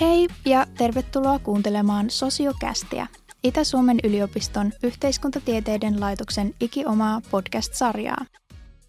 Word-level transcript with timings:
Hei 0.00 0.28
ja 0.46 0.66
tervetuloa 0.78 1.38
kuuntelemaan 1.38 2.10
Sosiokästiä, 2.10 3.06
Itä-Suomen 3.44 3.98
yliopiston 4.04 4.72
yhteiskuntatieteiden 4.82 6.00
laitoksen 6.00 6.54
ikiomaa 6.60 7.20
podcast-sarjaa. 7.30 8.24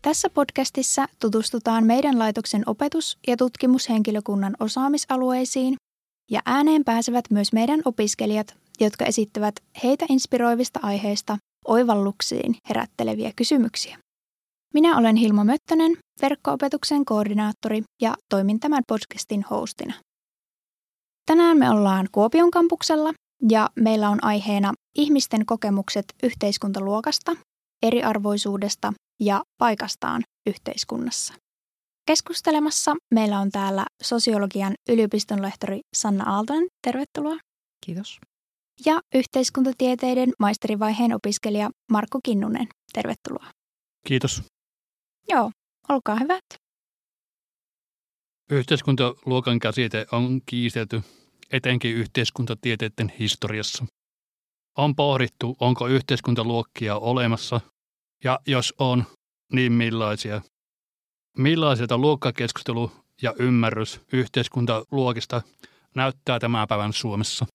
Tässä 0.02 0.29
podcastissa 0.29 1.07
tutustutaan 1.20 1.84
meidän 1.84 2.20
laitoksen 2.20 2.64
opetus- 2.66 3.18
ja 3.27 3.38
tutkimushenkilökunnan 3.38 4.55
osaamisalueisiin 4.59 5.75
ja 6.32 6.41
ääneen 6.45 6.84
pääsevät 6.84 7.25
myös 7.30 7.54
meidän 7.54 7.82
opiskelijat, 7.86 8.55
jotka 8.80 9.05
esittävät 9.05 9.55
heitä 9.84 10.05
inspiroivista 10.09 10.80
aiheista 10.84 11.38
oivalluksiin 11.68 12.55
herätteleviä 12.70 13.32
kysymyksiä. 13.36 13.98
Minä 14.74 14.98
olen 14.98 15.16
Hilma 15.16 15.44
Möttönen, 15.44 15.98
verkko-opetuksen 16.21 17.06
koordinaattori 17.06 17.84
ja 18.02 18.14
toimin 18.29 18.60
tämän 18.60 18.84
podcastin 18.88 19.46
hostina. 19.50 19.93
Tänään 21.25 21.57
me 21.57 21.70
ollaan 21.70 22.07
Kuopion 22.11 22.52
kampuksella 22.52 23.14
ja 23.50 23.70
meillä 23.75 24.10
on 24.10 24.24
aiheena 24.24 24.74
ihmisten 24.97 25.46
kokemukset 25.46 26.06
yhteiskuntaluokasta, 26.24 27.36
eriarvoisuudesta 27.86 28.94
ja 29.20 29.44
paikastaan 29.57 30.21
yhteiskunnassa. 30.50 31.33
Keskustelemassa 32.08 32.95
meillä 33.14 33.39
on 33.39 33.50
täällä 33.52 33.86
sosiologian 34.03 34.73
yliopistonlehtori 34.89 35.80
Sanna 35.95 36.23
Aaltonen. 36.33 36.67
Tervetuloa. 36.88 37.38
Kiitos. 37.86 38.19
Ja 38.86 39.02
yhteiskuntatieteiden 39.16 40.31
maisterivaiheen 40.39 41.14
opiskelija 41.16 41.69
Markku 41.92 42.19
Kinnunen. 42.23 42.67
Tervetuloa. 42.94 43.52
Kiitos. 44.08 44.44
Joo, 45.30 45.52
olkaa 45.89 46.16
hyvät. 46.16 46.44
Yhteiskuntaluokan 48.52 49.59
käsite 49.59 50.05
on 50.11 50.41
kiistelty 50.45 51.02
etenkin 51.52 51.95
yhteiskuntatieteiden 51.95 53.13
historiassa. 53.19 53.85
On 54.77 54.95
pohdittu, 54.95 55.55
onko 55.59 55.88
yhteiskuntaluokkia 55.88 56.97
olemassa 56.97 57.61
ja 58.23 58.39
jos 58.47 58.73
on, 58.80 59.03
niin 59.53 59.71
millaisia. 59.71 60.41
Millaiselta 61.37 61.97
luokkakeskustelu 61.97 62.91
ja 63.21 63.33
ymmärrys 63.39 64.02
yhteiskuntaluokista 64.13 65.41
näyttää 65.95 66.39
tämän 66.39 66.67
päivän 66.67 66.93
Suomessa? 66.93 67.45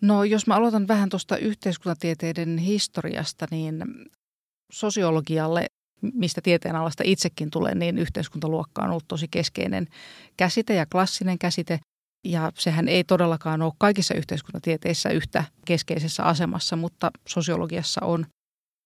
No 0.00 0.24
jos 0.24 0.46
mä 0.46 0.54
aloitan 0.54 0.88
vähän 0.88 1.08
tuosta 1.08 1.36
yhteiskuntatieteiden 1.36 2.58
historiasta, 2.58 3.46
niin 3.50 3.84
sosiologialle, 4.72 5.66
mistä 6.02 6.40
tieteenalasta 6.40 7.02
itsekin 7.06 7.50
tulee, 7.50 7.74
niin 7.74 7.98
yhteiskuntaluokka 7.98 8.82
on 8.82 8.90
ollut 8.90 9.08
tosi 9.08 9.28
keskeinen 9.30 9.86
käsite 10.36 10.74
ja 10.74 10.86
klassinen 10.86 11.38
käsite. 11.38 11.80
Ja 12.24 12.52
sehän 12.54 12.88
ei 12.88 13.04
todellakaan 13.04 13.62
ole 13.62 13.72
kaikissa 13.78 14.14
yhteiskuntatieteissä 14.14 15.10
yhtä 15.10 15.44
keskeisessä 15.64 16.22
asemassa, 16.22 16.76
mutta 16.76 17.10
sosiologiassa 17.28 18.00
on. 18.04 18.26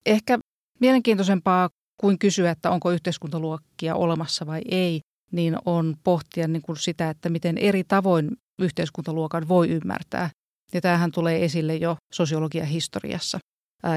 Ehkä 0.06 0.38
mielenkiintoisempaa 0.80 1.68
kuin 2.00 2.18
kysyä, 2.18 2.50
että 2.50 2.70
onko 2.70 2.90
yhteiskuntaluokkia 2.90 3.94
olemassa 3.94 4.46
vai 4.46 4.60
ei, 4.70 5.00
niin 5.32 5.56
on 5.64 5.96
pohtia 6.04 6.48
niin 6.48 6.62
kuin 6.62 6.76
sitä, 6.76 7.10
että 7.10 7.28
miten 7.28 7.58
eri 7.58 7.84
tavoin 7.88 8.30
yhteiskuntaluokan 8.58 9.48
voi 9.48 9.68
ymmärtää. 9.68 10.30
Ja 10.72 10.80
tämähän 10.80 11.12
tulee 11.12 11.44
esille 11.44 11.76
jo 11.76 11.96
sosiologian 12.14 12.66
historiassa. 12.66 13.38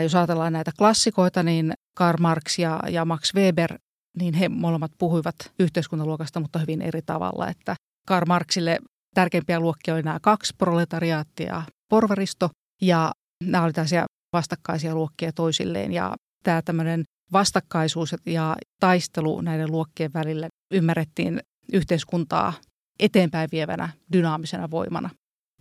Jos 0.03 0.15
ajatellaan 0.15 0.53
näitä 0.53 0.71
klassikoita, 0.77 1.43
niin 1.43 1.73
Karl 1.98 2.17
Marx 2.20 2.59
ja, 2.59 2.80
ja 2.90 3.06
Max 3.06 3.36
Weber, 3.36 3.78
niin 4.20 4.34
he 4.34 4.50
molemmat 4.50 4.92
puhuivat 4.98 5.36
yhteiskuntaluokasta, 5.59 6.40
mutta 6.40 6.59
hyvin 6.59 6.81
eri 6.81 7.02
tavalla. 7.06 7.50
Että 7.50 7.76
Karl 8.08 8.26
Marxille 8.28 8.80
tärkeimpiä 9.16 9.59
luokkia 9.59 9.94
oli 9.94 10.03
nämä 10.03 10.20
kaksi, 10.22 10.53
proletariaatti 10.58 11.44
ja 11.44 11.63
porvaristo, 11.90 12.50
ja 12.81 13.12
nämä 13.44 13.63
olivat 13.63 13.75
tällaisia 13.75 14.06
vastakkaisia 14.34 14.96
luokkia 14.96 15.31
toisilleen. 15.31 15.94
Ja 15.94 16.16
tämä 16.44 16.62
tämmöinen 16.62 17.03
vastakkaisuus 17.31 18.16
ja 18.25 18.56
taistelu 18.80 19.41
näiden 19.41 19.72
luokkien 19.72 20.13
välillä 20.13 20.47
ymmärrettiin 20.74 21.40
yhteiskuntaa 21.74 22.53
eteenpäin 23.00 23.50
vievänä 23.52 23.90
dynaamisena 24.13 24.72
voimana. 24.72 25.09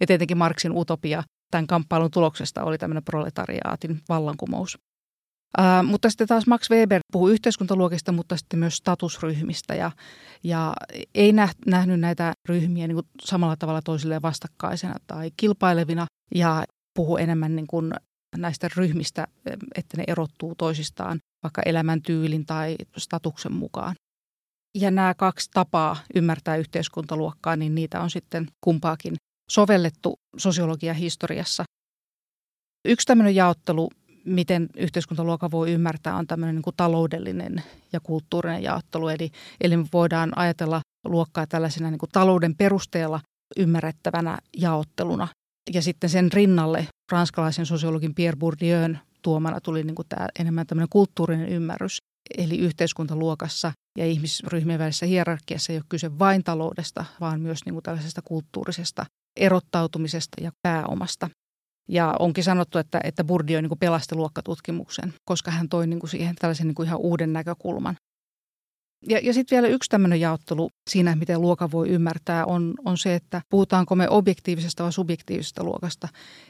Ja 0.00 0.06
tietenkin 0.06 0.38
Marksin 0.38 0.72
utopia 0.72 1.22
tämän 1.50 1.66
kamppailun 1.66 2.10
tuloksesta 2.10 2.64
oli 2.64 2.78
tämmöinen 2.78 3.04
proletariaatin 3.04 4.00
vallankumous. 4.08 4.78
Ää, 5.58 5.82
mutta 5.82 6.10
sitten 6.10 6.28
taas 6.28 6.46
Max 6.46 6.70
Weber 6.70 7.00
puhuu 7.12 7.28
yhteiskuntaluokista, 7.28 8.12
mutta 8.12 8.36
sitten 8.36 8.58
myös 8.58 8.76
statusryhmistä 8.76 9.74
ja, 9.74 9.90
ja 10.44 10.74
ei 11.14 11.32
nähnyt 11.66 12.00
näitä 12.00 12.32
ryhmiä 12.48 12.86
niin 12.86 12.96
kuin 12.96 13.06
samalla 13.24 13.56
tavalla 13.56 13.82
toisilleen 13.82 14.22
vastakkaisena 14.22 14.94
tai 15.06 15.30
kilpailevina 15.36 16.06
ja 16.34 16.64
puhuu 16.94 17.16
enemmän 17.16 17.56
niin 17.56 17.66
kuin 17.66 17.92
näistä 18.36 18.68
ryhmistä, 18.76 19.26
että 19.74 19.96
ne 19.96 20.04
erottuu 20.06 20.54
toisistaan 20.54 21.18
vaikka 21.42 21.62
elämäntyylin 21.66 22.46
tai 22.46 22.76
statuksen 22.96 23.52
mukaan. 23.52 23.94
Ja 24.78 24.90
nämä 24.90 25.14
kaksi 25.14 25.50
tapaa 25.54 25.96
ymmärtää 26.14 26.56
yhteiskuntaluokkaa, 26.56 27.56
niin 27.56 27.74
niitä 27.74 28.00
on 28.00 28.10
sitten 28.10 28.46
kumpaakin 28.64 29.14
sovellettu 29.50 30.14
sosiologian 30.36 30.96
historiassa. 30.96 31.64
Yksi 32.88 33.06
tämmöinen 33.06 33.34
jaottelu, 33.34 33.90
miten 34.26 34.68
yhteiskuntaluokka 34.76 35.50
voi 35.50 35.72
ymmärtää, 35.72 36.16
on 36.16 36.26
tämmöinen 36.26 36.54
niin 36.54 36.62
kuin 36.62 36.76
taloudellinen 36.76 37.62
ja 37.92 38.00
kulttuurinen 38.00 38.62
jaottelu. 38.62 39.08
Eli, 39.08 39.30
eli 39.60 39.76
me 39.76 39.86
voidaan 39.92 40.38
ajatella 40.38 40.80
luokkaa 41.04 41.46
tällaisena 41.46 41.90
niin 41.90 41.98
kuin 41.98 42.10
talouden 42.12 42.56
perusteella 42.56 43.20
ymmärrettävänä 43.56 44.38
jaotteluna. 44.56 45.28
Ja 45.74 45.82
sitten 45.82 46.10
sen 46.10 46.32
rinnalle 46.32 46.88
ranskalaisen 47.12 47.66
sosiologin 47.66 48.14
Pierre 48.14 48.38
Bourdieun 48.38 48.98
tuomana 49.22 49.60
tuli 49.60 49.82
niin 49.82 49.94
kuin 49.94 50.08
tämä 50.08 50.28
enemmän 50.38 50.66
tämmöinen 50.66 50.88
kulttuurinen 50.90 51.48
ymmärrys. 51.48 51.98
Eli 52.38 52.58
yhteiskuntaluokassa 52.58 53.72
ja 53.98 54.06
ihmisryhmien 54.06 54.78
välisessä 54.78 55.06
hierarkiassa 55.06 55.72
ei 55.72 55.78
ole 55.78 55.84
kyse 55.88 56.18
vain 56.18 56.44
taloudesta, 56.44 57.04
vaan 57.20 57.40
myös 57.40 57.58
niin 57.64 57.72
kuin 57.72 57.82
tällaisesta 57.82 58.22
kulttuurisesta 58.22 59.06
erottautumisesta 59.36 60.42
ja 60.42 60.50
pääomasta. 60.62 61.30
Ja 61.88 62.16
onkin 62.18 62.44
sanottu, 62.44 62.78
että, 62.78 63.00
että 63.04 63.24
Bourdieu 63.24 63.60
niin 63.60 63.78
pelasti 63.80 64.14
luokkatutkimuksen, 64.14 65.14
koska 65.24 65.50
hän 65.50 65.68
toi 65.68 65.86
niin 65.86 66.00
kuin 66.00 66.10
siihen 66.10 66.34
tällaisen 66.34 66.66
niin 66.66 66.74
kuin 66.74 66.86
ihan 66.86 67.00
uuden 67.00 67.32
näkökulman. 67.32 67.96
Ja, 69.08 69.20
ja 69.22 69.32
sitten 69.32 69.56
vielä 69.56 69.68
yksi 69.68 69.90
tämmöinen 69.90 70.20
jaottelu 70.20 70.70
siinä, 70.90 71.16
miten 71.16 71.40
luoka 71.40 71.70
voi 71.70 71.88
ymmärtää, 71.88 72.46
on, 72.46 72.74
on 72.84 72.98
se, 72.98 73.14
että 73.14 73.42
puhutaanko 73.50 73.94
me 73.94 74.08
objektiivisesta 74.08 74.82
vai 74.82 74.92
subjektiivisesta 74.92 75.64
luokasta. 75.64 76.08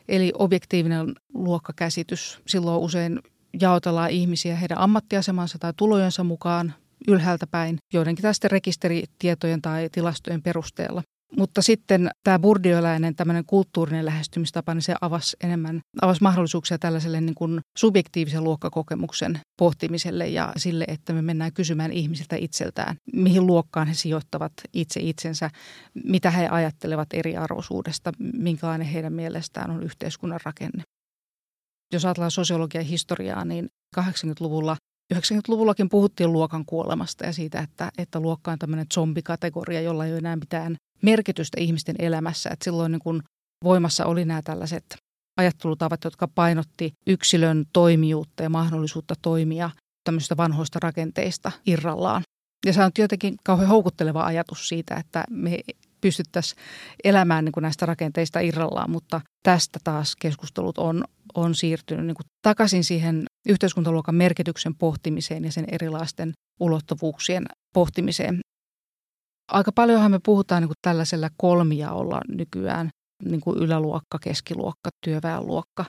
Eli 0.09 0.33
objektiivinen 0.39 1.15
luokkakäsitys, 1.35 2.41
silloin 2.47 2.83
usein 2.83 3.21
jaotellaan 3.61 4.11
ihmisiä 4.11 4.57
heidän 4.57 4.79
ammattiasemansa 4.79 5.59
tai 5.59 5.73
tulojensa 5.77 6.25
mukaan 6.25 6.75
ylhäältä 7.09 7.47
päin, 7.47 7.79
joidenkin 7.93 8.23
tästä 8.23 8.49
rekisteritietojen 8.49 9.63
tai 9.63 9.89
tilastojen 9.93 10.43
perusteella. 10.43 11.03
Mutta 11.37 11.63
sitten 11.63 12.11
tämä 12.25 12.39
burdioläinen 12.39 13.17
tämmöinen 13.17 13.45
kulttuurinen 13.47 14.05
lähestymistapa, 14.05 14.75
niin 14.75 14.83
se 14.83 14.95
avasi 15.01 15.37
enemmän, 15.45 15.81
avasi 16.03 16.23
mahdollisuuksia 16.23 16.79
tällaiselle 16.79 17.21
niin 17.21 17.35
kuin 17.35 17.61
subjektiivisen 17.79 18.45
luokkakokemuksen 18.45 19.41
pohtimiselle 19.59 20.29
ja 20.29 20.53
sille, 20.57 20.85
että 20.89 21.13
me 21.13 21.23
mennään 21.23 21.53
kysymään 21.53 21.93
ihmisiltä 21.93 22.37
itseltään, 22.37 22.97
mihin 23.13 23.47
luokkaan 23.47 23.89
he 23.89 23.95
sijoittavat 23.95 24.53
itse 24.73 25.01
itsensä, 25.01 25.51
mitä 26.05 26.31
he 26.31 26.49
ajattelevat 26.49 27.09
eriarvoisuudesta, 27.13 28.13
minkälainen 28.19 28.87
heidän 28.87 29.13
mielestään 29.13 29.71
on 29.71 29.83
yhteiskunnan 29.83 30.41
rakenne. 30.45 30.83
Jos 31.93 32.05
ajatellaan 32.05 32.31
sosiologian 32.31 32.85
historiaa, 32.85 33.45
niin 33.45 33.69
80-luvulla 33.97 34.77
90-luvullakin 35.15 35.89
puhuttiin 35.89 36.33
luokan 36.33 36.65
kuolemasta 36.67 37.27
ja 37.27 37.33
siitä, 37.33 37.61
että, 37.61 37.91
että 37.99 38.21
luokka 38.21 38.53
on 38.53 38.59
tämmöinen 38.59 38.87
zombikategoria, 38.95 39.81
jolla 39.81 40.07
ei 40.07 40.13
ole 40.13 40.19
enää 40.19 40.37
mitään 40.37 40.77
merkitystä 41.03 41.60
ihmisten 41.60 41.97
elämässä. 41.98 42.51
Että 42.51 42.65
silloin 42.65 42.93
niin 42.93 43.01
kun 43.01 43.22
voimassa 43.65 44.07
oli 44.07 44.25
nämä 44.25 44.43
tällaiset 44.43 44.84
ajattelutavat, 45.37 46.04
jotka 46.04 46.28
painotti 46.28 46.93
yksilön 47.07 47.65
toimijuutta 47.72 48.43
ja 48.43 48.51
mahdollisuutta 48.51 49.15
toimia 49.22 49.71
tämmöisistä 50.04 50.37
vanhoista 50.37 50.78
rakenteista 50.83 51.53
irrallaan. 51.66 52.22
Ja 52.66 52.72
se 52.72 52.83
on 52.83 52.91
jotenkin 52.98 53.34
kauhean 53.45 53.69
houkutteleva 53.69 54.25
ajatus 54.25 54.69
siitä, 54.69 54.95
että 54.95 55.25
me 55.31 55.59
pystyttäisiin 56.01 56.63
elämään 57.04 57.45
niin 57.45 57.53
kuin 57.53 57.63
näistä 57.63 57.87
rakenteista 57.87 58.41
irrallaan, 58.41 58.91
mutta 58.91 59.21
tästä 59.43 59.78
taas 59.84 60.16
keskustelut 60.16 60.78
on, 60.78 61.04
on 61.34 61.54
siirtynyt 61.54 62.07
niin 62.07 62.16
takaisin 62.43 62.84
siihen 62.84 63.25
yhteiskuntaluokan 63.48 64.15
merkityksen 64.15 64.75
pohtimiseen 64.75 65.45
ja 65.45 65.53
sen 65.53 65.65
erilaisten 65.72 66.33
ulottuvuuksien 66.60 67.47
pohtimiseen 67.75 68.41
aika 69.48 69.72
paljonhan 69.72 70.10
me 70.10 70.21
puhutaan 70.25 70.63
niin 70.63 70.69
kuin 70.69 70.77
tällaisella 70.83 71.28
kolmijaolla 71.37 72.21
nykyään, 72.28 72.91
niin 73.25 73.41
kuin 73.41 73.59
yläluokka, 73.59 74.19
keskiluokka, 74.21 74.91
työväenluokka. 75.04 75.84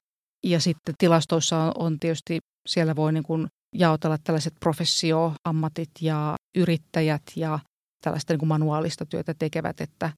Ja 0.45 0.59
sitten 0.59 0.95
tilastoissa 0.98 1.57
on, 1.57 1.71
on 1.77 2.00
tietysti, 2.00 2.39
siellä 2.68 2.95
voi 2.95 3.13
niin 3.13 3.24
kuin 3.24 3.48
jaotella 3.75 4.18
tällaiset 4.24 4.54
professioammatit 4.59 5.89
ja 6.01 6.36
yrittäjät 6.57 7.21
ja 7.36 7.59
tällaista 8.04 8.33
niin 8.33 8.39
kuin 8.39 8.50
manuaalista 8.50 9.06
työtä 9.06 9.33
tekevät, 9.39 9.81
että 9.81 10.12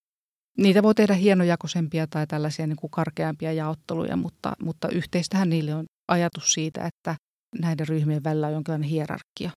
niitä 0.57 0.83
voi 0.83 0.95
tehdä 0.95 1.13
hienojakoisempia 1.13 2.07
tai 2.07 2.27
tällaisia 2.27 2.67
niin 2.67 2.75
kuin 2.75 2.91
karkeampia 2.91 3.53
jaotteluja, 3.53 4.15
mutta, 4.15 4.53
mutta 4.63 4.89
yhteistähän 4.89 5.49
niille 5.49 5.75
on 5.75 5.85
ajatus 6.11 6.53
siitä, 6.53 6.85
että 6.85 7.15
näiden 7.59 7.87
ryhmien 7.87 8.23
välillä 8.23 8.47
on 8.47 8.53
jonkinlainen 8.53 8.89
hierarkia. 8.89 9.51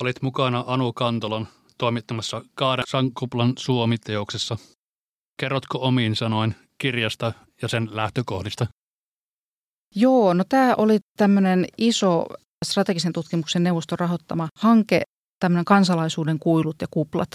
Olit 0.00 0.22
mukana 0.22 0.64
Anu 0.66 0.92
Kantolan 0.92 1.48
toimittamassa 1.78 2.42
Kahdeksan 2.54 3.12
kuplan 3.14 3.52
Suomi-teoksessa. 3.58 4.56
Kerrotko 5.40 5.78
omiin 5.80 6.16
sanoin 6.16 6.54
kirjasta 6.78 7.32
ja 7.62 7.68
sen 7.68 7.88
lähtökohdista? 7.90 8.66
Joo, 9.94 10.34
no 10.34 10.44
tämä 10.48 10.74
oli 10.76 10.98
tämmöinen 11.16 11.66
iso 11.78 12.26
strategisen 12.64 13.12
tutkimuksen 13.12 13.62
neuvoston 13.62 13.98
rahoittama 13.98 14.48
hanke, 14.58 15.02
tämmöinen 15.40 15.64
kansalaisuuden 15.64 16.38
kuilut 16.38 16.76
ja 16.80 16.86
kuplat. 16.90 17.28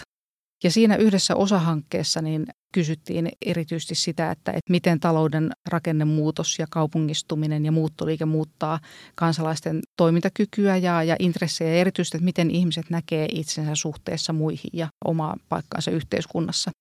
Ja 0.64 0.72
siinä 0.72 0.96
yhdessä 0.96 1.36
osahankkeessa 1.36 2.22
niin 2.22 2.46
kysyttiin 2.74 3.32
erityisesti 3.46 3.96
sitä, 3.96 4.32
että, 4.32 4.52
että 4.52 4.72
miten 4.72 5.00
talouden 5.00 5.52
rakennemuutos 5.70 6.60
ja 6.60 6.68
kaupungistuminen 6.70 7.66
ja 7.66 7.72
muuttoliike 7.72 8.26
muuttaa 8.26 8.80
kansalaisten 9.16 9.80
toimintakykyä 9.98 10.78
ja, 10.78 11.04
ja 11.04 11.16
intressejä 11.20 11.74
ja 11.74 11.80
erityisesti, 11.80 12.18
että 12.18 12.26
miten 12.26 12.52
ihmiset 12.52 12.90
näkee 12.90 13.28
itsensä 13.32 13.76
suhteessa 13.76 14.34
muihin 14.34 14.70
ja 14.74 14.88
omaa 15.06 15.38
paikkaansa 15.50 15.92
yhteiskunnassa. 15.92 16.72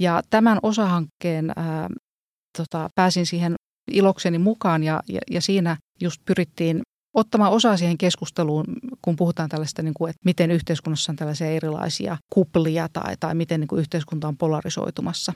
Ja 0.00 0.22
tämän 0.30 0.58
osahankkeen 0.62 1.52
ää, 1.56 1.88
tota, 2.58 2.90
pääsin 2.94 3.26
siihen 3.26 3.54
ilokseni 3.90 4.38
mukaan 4.38 4.82
ja, 4.84 5.02
ja, 5.08 5.20
ja 5.30 5.40
siinä 5.40 5.76
just 6.00 6.22
pyrittiin 6.24 6.82
ottamaan 7.14 7.52
osaa 7.52 7.76
siihen 7.76 7.98
keskusteluun, 7.98 8.64
kun 9.02 9.16
puhutaan 9.16 9.48
tällaista, 9.48 9.82
niin 9.82 9.94
kuin, 9.94 10.10
että 10.10 10.20
miten 10.24 10.50
yhteiskunnassa 10.50 11.12
on 11.12 11.16
tällaisia 11.16 11.46
erilaisia 11.46 12.16
kuplia 12.34 12.88
tai, 12.92 13.14
tai 13.20 13.34
miten 13.34 13.60
niin 13.60 13.68
kuin 13.68 13.80
yhteiskunta 13.80 14.28
on 14.28 14.36
polarisoitumassa. 14.36 15.32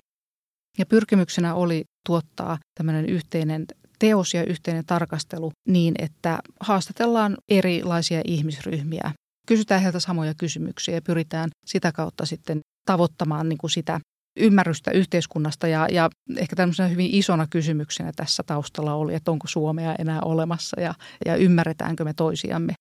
Ja 0.79 0.87
pyrkimyksenä 0.87 1.55
oli 1.55 1.85
tuottaa 2.07 2.59
tämmöinen 2.79 3.07
yhteinen 3.07 3.65
teos 3.99 4.35
ja 4.35 4.45
yhteinen 4.45 4.87
tarkastelu 4.87 5.53
niin, 5.69 5.95
että 5.99 6.39
haastatellaan 6.61 7.37
erilaisia 7.49 8.21
ihmisryhmiä. 8.25 9.13
Kysytään 9.49 9.83
heiltä 9.83 10.01
samoja 10.01 10.35
kysymyksiä 10.35 10.95
ja 10.95 11.03
pyritään 11.03 11.51
sitä 11.67 11.93
kautta 11.93 12.27
sitten 12.27 12.61
tavoittamaan 12.87 13.49
niin 13.49 13.59
kuin 13.59 13.71
sitä 13.71 14.01
ymmärrystä 14.37 14.91
yhteiskunnasta 14.91 15.67
ja, 15.67 15.87
ja 15.91 16.11
ehkä 16.37 16.57
tämmöisenä 16.57 16.89
hyvin 16.89 17.11
isona 17.13 17.47
kysymyksenä 17.47 18.13
tässä 18.17 18.43
taustalla 18.47 18.95
oli, 18.95 19.15
että 19.15 19.31
onko 19.31 19.49
Suomea 19.49 19.95
enää 19.99 20.21
olemassa 20.21 20.81
ja, 20.81 20.95
ja 21.27 21.37
ymmärretäänkö 21.37 22.05
me 22.05 22.15
toisiamme. 22.15 22.73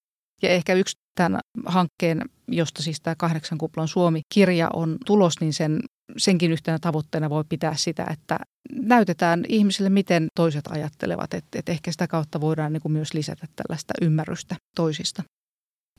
Ja 0.41 0.49
ehkä 0.49 0.73
yksi 0.73 0.97
tämän 1.15 1.39
hankkeen, 1.65 2.21
josta 2.47 2.83
siis 2.83 3.01
tämä 3.01 3.15
kahdeksan 3.15 3.57
kuplan 3.57 3.87
Suomi-kirja 3.87 4.69
on 4.73 4.97
tulos, 5.05 5.33
niin 5.41 5.53
sen, 5.53 5.79
senkin 6.17 6.51
yhtenä 6.51 6.79
tavoitteena 6.81 7.29
voi 7.29 7.43
pitää 7.49 7.75
sitä, 7.75 8.05
että 8.11 8.39
näytetään 8.71 9.43
ihmisille, 9.49 9.89
miten 9.89 10.27
toiset 10.35 10.67
ajattelevat. 10.69 11.33
Että, 11.33 11.59
että 11.59 11.71
ehkä 11.71 11.91
sitä 11.91 12.07
kautta 12.07 12.41
voidaan 12.41 12.73
niin 12.73 12.81
kuin 12.81 12.91
myös 12.91 13.13
lisätä 13.13 13.47
tällaista 13.55 13.93
ymmärrystä 14.01 14.55
toisista. 14.75 15.23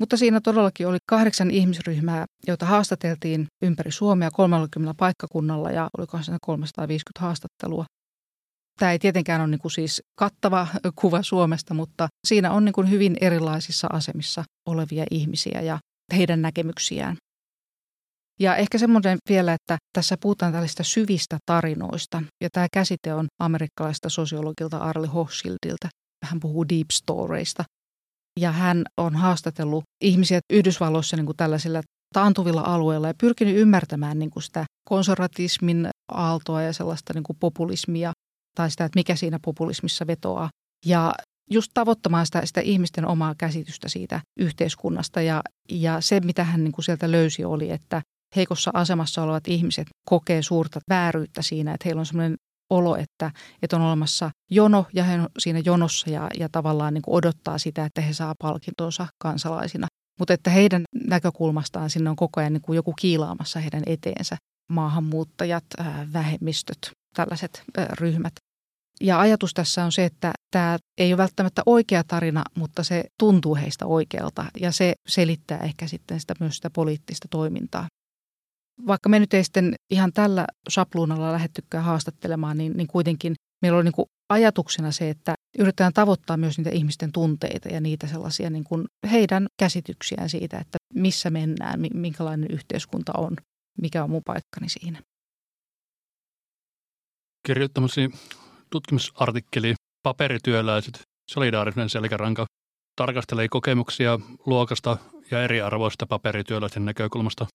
Mutta 0.02 0.16
siinä 0.16 0.40
todellakin 0.40 0.86
oli 0.88 0.98
kahdeksan 1.06 1.50
ihmisryhmää, 1.50 2.26
joita 2.46 2.66
haastateltiin 2.66 3.46
ympäri 3.62 3.92
Suomea 3.92 4.30
30 4.30 4.94
paikkakunnalla 4.98 5.70
ja 5.70 5.88
oliko 5.98 6.22
siinä 6.22 6.38
350 6.42 7.20
haastattelua. 7.20 7.84
Tämä 8.78 8.92
ei 8.92 8.98
tietenkään 8.98 9.40
ole 9.40 9.48
niin 9.48 9.60
kuin 9.60 9.72
siis 9.72 10.02
kattava 10.18 10.66
kuva 10.96 11.22
Suomesta, 11.22 11.74
mutta 11.74 12.08
siinä 12.26 12.52
on 12.52 12.64
niin 12.64 12.72
kuin 12.72 12.90
hyvin 12.90 13.16
erilaisissa 13.20 13.88
asemissa 13.92 14.44
olevia 14.68 15.04
ihmisiä 15.10 15.60
ja 15.60 15.78
heidän 16.16 16.42
näkemyksiään. 16.42 17.16
Ja 18.40 18.56
ehkä 18.56 18.78
semmoinen 18.78 19.18
vielä, 19.28 19.52
että 19.52 19.76
tässä 19.92 20.16
puhutaan 20.20 20.52
tällaista 20.52 20.82
syvistä 20.82 21.38
tarinoista. 21.46 22.22
Ja 22.42 22.48
tämä 22.52 22.66
käsite 22.72 23.14
on 23.14 23.26
amerikkalaista 23.40 24.08
sosiologilta 24.08 24.78
Arli 24.78 25.06
Hochschildiltä. 25.06 25.88
Hän 26.24 26.40
puhuu 26.40 26.68
deep 26.68 26.90
storeista, 26.92 27.64
ja 28.40 28.52
hän 28.52 28.84
on 28.96 29.16
haastatellut 29.16 29.84
ihmisiä 30.04 30.40
Yhdysvalloissa 30.52 31.16
niin 31.16 31.26
kuin 31.26 31.36
tällaisilla 31.36 31.80
taantuvilla 32.14 32.60
alueilla 32.60 33.06
ja 33.06 33.14
pyrkinyt 33.20 33.56
ymmärtämään 33.56 34.18
niin 34.18 34.30
kuin 34.30 34.42
sitä 34.42 34.64
konservatismin 34.88 35.88
aaltoa 36.12 36.62
ja 36.62 36.72
sellaista 36.72 37.14
niin 37.14 37.24
kuin 37.24 37.36
populismia 37.40 38.12
tai 38.56 38.70
sitä, 38.70 38.84
että 38.84 38.98
mikä 38.98 39.16
siinä 39.16 39.38
populismissa 39.44 40.06
vetoaa. 40.06 40.48
Ja 40.86 41.14
just 41.50 41.70
tavoittamaan 41.74 42.26
sitä, 42.26 42.46
sitä 42.46 42.60
ihmisten 42.60 43.06
omaa 43.06 43.34
käsitystä 43.38 43.88
siitä 43.88 44.20
yhteiskunnasta. 44.38 45.20
Ja, 45.22 45.42
ja 45.70 46.00
se, 46.00 46.20
mitä 46.20 46.44
hän 46.44 46.64
niin 46.64 46.72
kuin 46.72 46.84
sieltä 46.84 47.10
löysi, 47.10 47.44
oli, 47.44 47.70
että 47.70 48.02
heikossa 48.36 48.70
asemassa 48.74 49.22
olevat 49.22 49.48
ihmiset 49.48 49.86
kokee 50.08 50.42
suurta 50.42 50.80
vääryyttä 50.90 51.42
siinä, 51.42 51.74
että 51.74 51.84
heillä 51.84 52.00
on 52.00 52.06
semmoinen 52.06 52.36
olo, 52.72 52.96
että, 52.96 53.30
että 53.62 53.76
on 53.76 53.82
olemassa 53.82 54.30
jono 54.50 54.86
ja 54.92 55.04
he 55.04 55.20
on 55.20 55.28
siinä 55.38 55.62
jonossa 55.64 56.10
ja, 56.10 56.28
ja 56.38 56.48
tavallaan 56.48 56.94
niin 56.94 57.02
kuin 57.02 57.14
odottaa 57.14 57.58
sitä, 57.58 57.84
että 57.84 58.00
he 58.00 58.12
saa 58.12 58.34
palkintonsa 58.38 59.06
kansalaisina. 59.18 59.86
Mutta 60.18 60.34
että 60.34 60.50
heidän 60.50 60.82
näkökulmastaan 61.06 61.90
sinne 61.90 62.10
on 62.10 62.16
koko 62.16 62.40
ajan 62.40 62.52
niin 62.52 62.62
kuin 62.62 62.76
joku 62.76 62.92
kiilaamassa 63.00 63.60
heidän 63.60 63.82
eteensä. 63.86 64.36
Maahanmuuttajat, 64.70 65.64
vähemmistöt, 66.12 66.92
tällaiset 67.16 67.62
ryhmät. 68.00 68.32
Ja 69.00 69.20
ajatus 69.20 69.54
tässä 69.54 69.84
on 69.84 69.92
se, 69.92 70.04
että 70.04 70.32
tämä 70.50 70.78
ei 70.98 71.12
ole 71.12 71.18
välttämättä 71.18 71.62
oikea 71.66 72.04
tarina, 72.04 72.44
mutta 72.54 72.84
se 72.84 73.04
tuntuu 73.18 73.54
heistä 73.54 73.86
oikealta 73.86 74.44
ja 74.60 74.72
se 74.72 74.92
selittää 75.08 75.58
ehkä 75.58 75.86
sitten 75.86 76.20
sitä 76.20 76.34
myös 76.40 76.56
sitä 76.56 76.70
poliittista 76.70 77.28
toimintaa 77.30 77.86
vaikka 78.86 79.08
me 79.08 79.18
nyt 79.18 79.34
ei 79.34 79.44
sitten 79.44 79.74
ihan 79.90 80.12
tällä 80.12 80.44
sapluunalla 80.68 81.32
lähettykään 81.32 81.84
haastattelemaan, 81.84 82.58
niin, 82.58 82.72
niin 82.76 82.86
kuitenkin 82.86 83.34
meillä 83.62 83.76
oli 83.76 83.84
niin 83.84 83.92
kuin 83.92 84.06
ajatuksena 84.28 84.92
se, 84.92 85.10
että 85.10 85.34
yritetään 85.58 85.92
tavoittaa 85.92 86.36
myös 86.36 86.58
niitä 86.58 86.70
ihmisten 86.70 87.12
tunteita 87.12 87.68
ja 87.68 87.80
niitä 87.80 88.06
sellaisia 88.06 88.50
niin 88.50 88.64
kuin 88.64 88.84
heidän 89.10 89.46
käsityksiään 89.58 90.28
siitä, 90.28 90.58
että 90.58 90.78
missä 90.94 91.30
mennään, 91.30 91.80
minkälainen 91.94 92.50
yhteiskunta 92.50 93.12
on, 93.16 93.36
mikä 93.80 94.04
on 94.04 94.10
mun 94.10 94.22
paikkani 94.26 94.68
siinä. 94.68 95.02
Kirjoittamasi 97.46 98.10
tutkimusartikkeli 98.70 99.74
Paperityöläiset, 100.02 101.02
solidaarisuuden 101.30 101.88
selkäranka 101.88 102.46
tarkastelee 102.96 103.48
kokemuksia 103.48 104.18
luokasta 104.46 104.96
ja 105.30 105.42
eriarvoista 105.42 106.06
paperityöläisen 106.06 106.84
näkökulmasta. 106.84 107.46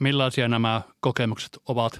Millaisia 0.00 0.48
nämä 0.48 0.82
kokemukset 1.00 1.58
ovat? 1.68 1.98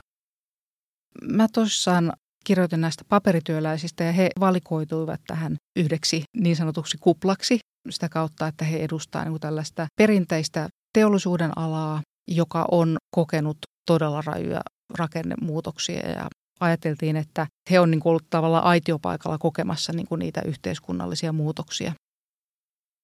Mä 1.23 1.47
tosissaan 1.53 2.13
kirjoitin 2.45 2.81
näistä 2.81 3.05
paperityöläisistä 3.09 4.05
ja 4.05 4.13
he 4.13 4.31
valikoituivat 4.41 5.21
tähän 5.27 5.57
yhdeksi 5.77 6.23
niin 6.37 6.57
sanotuksi 6.57 6.99
kuplaksi 7.01 7.59
sitä 7.91 8.09
kautta, 8.09 8.47
että 8.47 8.65
he 8.65 8.77
edustavat 8.79 9.29
niin 9.29 9.41
tällaista 9.41 9.87
perinteistä 9.99 10.69
teollisuuden 10.93 11.59
alaa, 11.59 12.03
joka 12.31 12.67
on 12.71 12.97
kokenut 13.15 13.57
todella 13.87 14.23
rajuja 14.27 14.61
rakennemuutoksia 14.99 16.11
ja 16.11 16.29
ajateltiin, 16.61 17.17
että 17.17 17.47
he 17.71 17.81
on 17.81 17.91
niin 17.91 18.01
ollut 18.05 18.27
tavallaan 18.31 18.65
aitiopaikalla 18.65 19.39
kokemassa 19.39 19.93
niin 19.93 20.07
kuin 20.09 20.19
niitä 20.19 20.43
yhteiskunnallisia 20.45 21.33
muutoksia. 21.33 21.93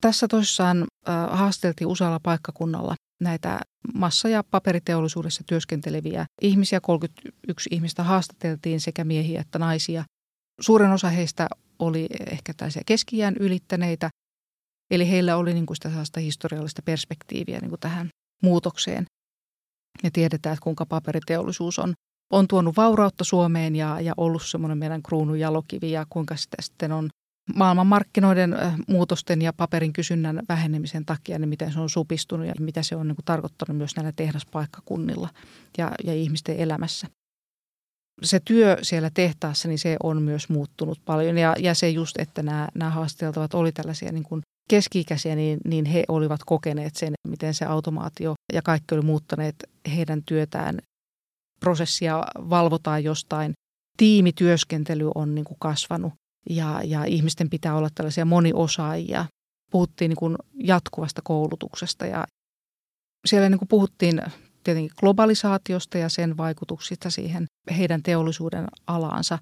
Tässä 0.01 0.29
tosissaan 0.29 0.85
haasteltiin 1.31 1.89
usealla 1.89 2.21
paikkakunnalla 2.23 2.95
näitä 3.21 3.61
massa- 3.95 4.29
ja 4.29 4.45
paperiteollisuudessa 4.51 5.45
työskenteleviä 5.47 6.27
ihmisiä. 6.43 6.81
31 6.81 7.69
ihmistä 7.73 8.03
haastateltiin 8.03 8.81
sekä 8.81 9.05
miehiä 9.05 9.41
että 9.41 9.59
naisia. 9.59 10.05
Suurin 10.61 10.91
osa 10.91 11.09
heistä 11.09 11.49
oli 11.79 12.07
ehkä 12.31 12.55
tällaisia 12.55 12.83
keskiään 12.87 13.37
ylittäneitä, 13.41 14.11
eli 14.91 15.11
heillä 15.11 15.37
oli 15.37 15.55
niin 15.55 15.67
kuin 15.67 15.77
sitä 15.77 16.21
historiallista 16.21 16.83
perspektiiviä 16.83 17.59
niin 17.61 17.69
kuin 17.69 17.81
tähän 17.81 18.09
muutokseen. 18.43 19.05
Ja 20.03 20.11
tiedetään, 20.11 20.53
että 20.55 20.63
kuinka 20.63 20.87
paperiteollisuus 20.87 21.79
on, 21.79 21.95
on 22.33 22.49
tuonut 22.49 22.77
vaurautta 22.77 23.25
Suomeen 23.25 23.77
ja, 23.77 24.01
ja 24.01 24.15
ollut 24.17 24.43
semmoinen 24.47 24.79
meidän 24.79 25.03
kruunun 25.03 25.41
jalokivi 25.41 25.91
ja 25.91 26.07
kuinka 26.11 26.37
sitä 26.37 26.57
sitten 26.61 26.93
on 26.93 27.09
maailmanmarkkinoiden 27.55 28.57
muutosten 28.89 29.43
ja 29.43 29.53
paperin 29.53 29.93
kysynnän 29.93 30.43
vähenemisen 30.49 31.05
takia, 31.05 31.39
niin 31.39 31.49
miten 31.49 31.73
se 31.73 31.81
on 31.81 31.91
supistunut 31.91 32.47
ja 32.47 32.55
mitä 32.61 32.83
se 32.83 32.97
on 32.97 33.09
niin 33.09 33.17
kuin 33.17 33.25
tarkoittanut 33.25 33.77
myös 33.77 33.97
näillä 33.97 34.13
tehdaspaikkakunnilla 34.13 35.29
ja, 35.79 35.93
ja 36.05 36.15
ihmisten 36.15 36.57
elämässä. 36.57 37.07
Se 38.23 38.41
työ 38.45 38.77
siellä 38.83 39.11
tehtaassa, 39.15 39.69
niin 39.69 39.79
se 39.79 39.97
on 40.03 40.23
myös 40.23 40.49
muuttunut 40.49 41.01
paljon 41.05 41.39
ja, 41.39 41.55
ja 41.59 41.75
se 41.75 41.89
just, 41.89 42.17
että 42.19 42.43
nämä, 42.43 42.69
nämä 42.75 42.91
haasteltavat 42.91 43.55
oli 43.55 43.73
tällaisia 43.73 44.13
niin 44.13 44.25
kuin 44.25 44.43
keski-ikäisiä, 44.71 45.37
niin, 45.37 45.59
niin 45.65 45.85
he 45.85 46.05
olivat 46.09 46.41
kokeneet 46.47 46.97
sen, 46.97 47.13
miten 47.29 47.55
se 47.55 47.65
automaatio 47.65 48.35
ja 48.53 48.63
kaikki 48.63 48.95
oli 48.95 49.03
muuttaneet 49.03 49.55
heidän 49.97 50.23
työtään. 50.23 50.79
Prosessia 51.61 52.25
valvotaan 52.51 53.05
jostain, 53.05 53.53
tiimityöskentely 53.97 55.11
on 55.15 55.35
niin 55.35 55.45
kuin 55.45 55.57
kasvanut 55.61 56.13
ja, 56.51 56.81
ja 56.85 57.05
ihmisten 57.05 57.51
pitää 57.51 57.77
olla 57.77 57.89
tällaisia 57.95 58.25
moniosaajia. 58.25 59.27
Puhuttiin 59.71 60.09
niin 60.09 60.17
kuin 60.17 60.37
jatkuvasta 60.55 61.23
koulutuksesta 61.25 62.07
ja 62.07 62.27
siellä 63.27 63.49
niin 63.49 63.59
kuin 63.59 63.69
puhuttiin 63.69 64.23
tietenkin 64.65 64.93
globalisaatiosta 65.01 65.99
ja 65.99 66.09
sen 66.09 66.37
vaikutuksista 66.37 67.11
siihen 67.11 67.47
heidän 67.77 68.03
teollisuuden 68.03 68.67
alaansa. 68.87 69.39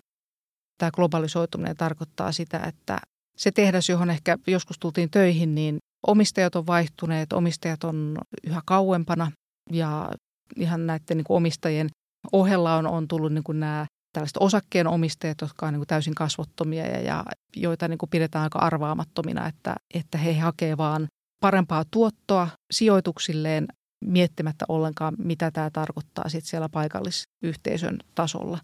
Tämä 0.78 0.90
globalisoituminen 0.90 1.76
tarkoittaa 1.76 2.32
sitä, 2.32 2.58
että 2.58 2.98
se 3.36 3.50
tehdas, 3.50 3.88
johon 3.88 4.10
ehkä 4.10 4.38
joskus 4.46 4.78
tultiin 4.78 5.10
töihin, 5.10 5.54
niin 5.54 5.78
omistajat 6.06 6.56
on 6.56 6.66
vaihtuneet, 6.66 7.32
omistajat 7.32 7.84
on 7.84 8.18
yhä 8.46 8.62
kauempana 8.66 9.32
ja 9.72 10.10
ihan 10.56 10.86
näiden 10.86 11.16
niin 11.16 11.24
kuin 11.24 11.36
omistajien 11.36 11.88
ohella 12.32 12.76
on, 12.76 12.86
on 12.86 13.08
tullut 13.08 13.32
niin 13.32 13.44
kuin 13.44 13.60
nämä 13.60 13.86
tällaiset 14.14 14.36
osakkeenomistajat, 14.40 15.40
jotka 15.40 15.66
on 15.66 15.72
niin 15.72 15.80
kuin 15.80 15.86
täysin 15.86 16.14
kasvottomia 16.14 16.86
ja, 16.86 17.00
ja 17.00 17.24
joita 17.56 17.88
niin 17.88 17.98
kuin 17.98 18.10
pidetään 18.10 18.42
aika 18.42 18.58
arvaamattomina, 18.58 19.48
että, 19.48 19.74
että 19.94 20.18
he 20.18 20.38
hakevat 20.38 20.78
vaan 20.78 21.06
parempaa 21.40 21.84
tuottoa 21.90 22.48
sijoituksilleen 22.72 23.66
miettimättä 24.04 24.64
ollenkaan, 24.68 25.14
mitä 25.18 25.50
tämä 25.50 25.70
tarkoittaa 25.70 26.28
sitten 26.28 26.50
siellä 26.50 26.68
paikallisyhteisön 26.68 27.98
tasolla. 28.14 28.58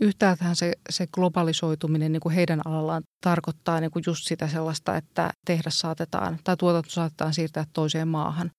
Yhtäältähän 0.00 0.56
se, 0.56 0.72
se 0.90 1.06
globalisoituminen 1.06 2.12
niin 2.12 2.20
kuin 2.20 2.34
heidän 2.34 2.60
alallaan 2.66 3.02
tarkoittaa 3.24 3.80
niin 3.80 3.90
kuin 3.90 4.02
just 4.06 4.24
sitä 4.24 4.48
sellaista, 4.48 4.96
että 4.96 5.30
tehdas 5.46 5.78
saatetaan 5.78 6.38
tai 6.44 6.56
tuotanto 6.56 6.90
saatetaan 6.90 7.34
siirtää 7.34 7.64
toiseen 7.72 8.08
maahan. 8.08 8.50